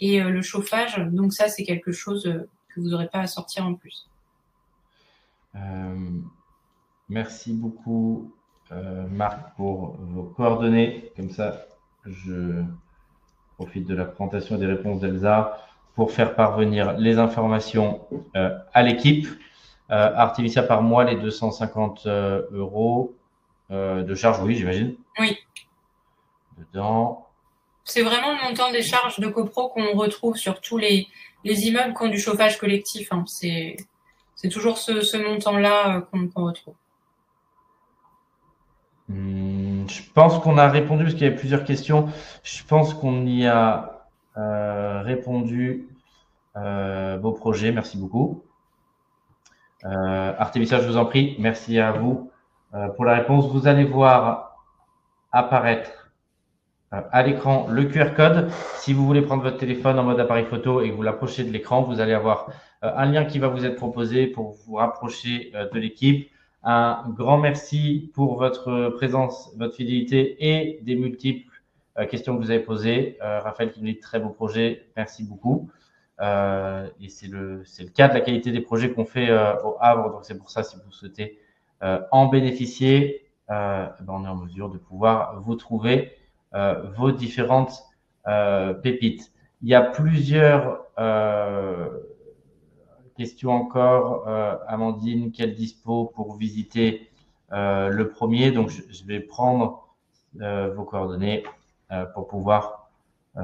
[0.00, 0.98] et euh, le chauffage.
[0.98, 2.24] Donc, ça, c'est quelque chose
[2.68, 4.06] que vous n'aurez pas à sortir en plus.
[7.08, 8.34] merci beaucoup.
[8.72, 11.12] Euh, Marc, pour vos coordonnées.
[11.16, 11.66] Comme ça,
[12.06, 12.62] je
[13.56, 15.58] profite de la présentation et des réponses d'Elsa
[15.96, 18.06] pour faire parvenir les informations
[18.36, 19.26] euh, à l'équipe.
[19.90, 22.06] Euh, Artivicia par mois, les 250
[22.52, 23.14] euros.
[23.70, 24.94] de charges, oui, j'imagine.
[25.18, 25.36] Oui.
[26.58, 27.26] Dedans.
[27.84, 31.08] C'est vraiment le montant des charges de copro qu'on retrouve sur tous les,
[31.44, 33.12] les immeubles qui ont du chauffage collectif.
[33.12, 33.24] Hein.
[33.26, 36.74] C'est toujours ce, montant-là qu'on retrouve.
[39.10, 42.08] Hmm, je pense qu'on a répondu parce qu'il y avait plusieurs questions.
[42.44, 44.06] Je pense qu'on y a
[44.36, 45.88] euh, répondu.
[46.56, 48.44] Euh, beau projet, merci beaucoup.
[49.84, 52.30] Euh, Artemisia, je vous en prie, merci à vous
[52.74, 53.48] euh, pour la réponse.
[53.50, 54.56] Vous allez voir
[55.32, 56.12] apparaître
[56.92, 58.48] euh, à l'écran le QR code.
[58.76, 61.50] Si vous voulez prendre votre téléphone en mode appareil photo et que vous l'approchez de
[61.50, 62.48] l'écran, vous allez avoir
[62.82, 66.30] un lien qui va vous être proposé pour vous rapprocher de l'équipe.
[66.62, 71.50] Un grand merci pour votre présence, votre fidélité et des multiples
[71.98, 73.16] euh, questions que vous avez posées.
[73.22, 75.70] Euh, Raphaël qui nous dit très beau projet, merci beaucoup.
[76.20, 79.32] Euh, et c'est le, c'est le cas de la qualité des projets qu'on fait
[79.64, 80.10] au Havre.
[80.10, 81.38] Donc c'est pour ça, si vous souhaitez
[82.10, 86.12] en bénéficier, ben on est en mesure de pouvoir vous trouver
[86.98, 87.84] vos différentes
[88.82, 89.32] pépites.
[89.62, 90.84] Il y a plusieurs
[93.20, 97.10] Question encore, euh, Amandine, quelle dispo pour visiter
[97.52, 98.50] euh, le premier?
[98.50, 99.88] Donc, je, vais prendre
[100.40, 101.44] euh, vos coordonnées
[102.14, 102.88] pour pouvoir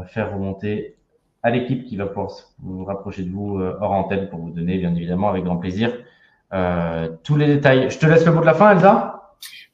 [0.07, 0.97] faire remonter
[1.43, 4.95] à l'équipe qui va pouvoir vous rapprocher de vous hors antenne pour vous donner, bien
[4.95, 5.93] évidemment, avec grand plaisir,
[7.23, 7.91] tous les détails.
[7.91, 9.16] Je te laisse le mot de la fin, Elsa?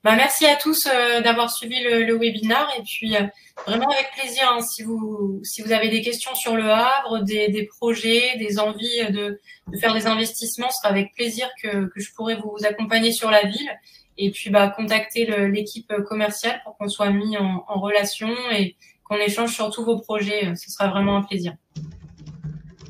[0.04, 3.20] Bah, merci à tous euh, d'avoir suivi le, le, webinaire et puis euh,
[3.66, 7.48] vraiment avec plaisir hein, si vous si vous avez des questions sur le Havre, des,
[7.48, 12.00] des projets, des envies de, de, faire des investissements, ce sera avec plaisir que, que
[12.00, 13.70] je pourrai vous accompagner sur la ville
[14.18, 19.16] et puis bah, contacter l'équipe commerciale pour qu'on soit mis en, en relation et qu'on
[19.16, 20.54] échange sur tous vos projets.
[20.56, 21.54] Ce sera vraiment un plaisir.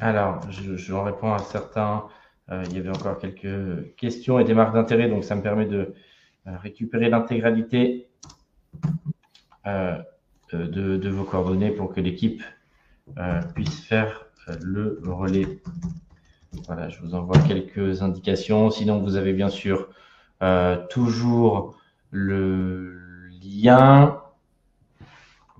[0.00, 2.04] Alors, je, je réponds à certains.
[2.50, 5.66] Euh, il y avait encore quelques questions et des marques d'intérêt, donc ça me permet
[5.66, 5.94] de
[6.46, 8.08] récupérer l'intégralité
[9.66, 9.96] euh,
[10.52, 12.42] de, de, vos coordonnées pour que l'équipe
[13.18, 14.26] euh, puisse faire
[14.60, 15.46] le relais.
[16.66, 18.70] Voilà, je vous envoie quelques indications.
[18.70, 19.88] Sinon, vous avez bien sûr
[20.90, 21.78] toujours
[22.10, 22.98] le
[23.40, 24.20] lien.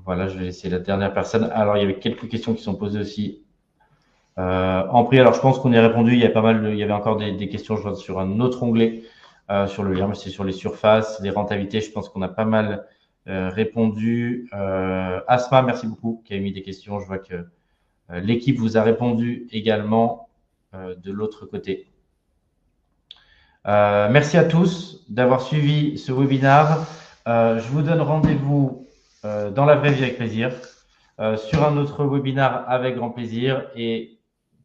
[0.04, 1.44] Voilà, je vais laisser la dernière personne.
[1.54, 3.42] Alors, il y avait quelques questions qui sont posées aussi
[4.36, 5.20] en prix.
[5.20, 6.14] Alors, je pense qu'on y a répondu.
[6.14, 9.04] Il y pas mal, il y avait encore des, questions, sur un autre onglet.
[9.52, 11.82] Euh, sur le mais c'est sur les surfaces, les rentabilités.
[11.82, 12.86] Je pense qu'on a pas mal
[13.28, 14.48] euh, répondu.
[14.54, 16.98] Euh, Asma, merci beaucoup, qui a mis des questions.
[17.00, 17.46] Je vois que
[18.08, 20.28] l'équipe vous a répondu également
[20.74, 21.86] de l'autre côté.
[23.64, 26.78] merci à tous d'avoir suivi ce webinaire.
[27.26, 28.86] je vous donne rendez-vous
[29.22, 30.50] dans la vraie vie avec plaisir,
[31.36, 33.70] sur un autre webinaire avec grand plaisir.
[33.76, 34.18] Et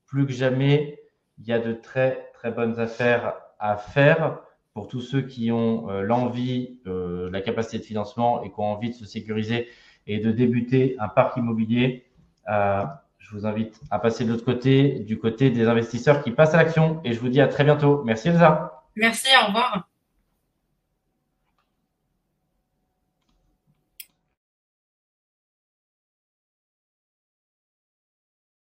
[0.07, 0.99] plus que jamais,
[1.37, 4.39] il y a de très très bonnes affaires à faire
[4.77, 8.71] pour tous ceux qui ont euh, l'envie, euh, la capacité de financement et qui ont
[8.73, 9.69] envie de se sécuriser
[10.05, 12.05] et de débuter un parc immobilier,
[12.47, 12.83] euh,
[13.17, 16.57] je vous invite à passer de l'autre côté, du côté des investisseurs qui passent à
[16.57, 17.01] l'action.
[17.03, 18.03] Et je vous dis à très bientôt.
[18.05, 18.83] Merci Elsa.
[18.95, 19.86] Merci, au revoir.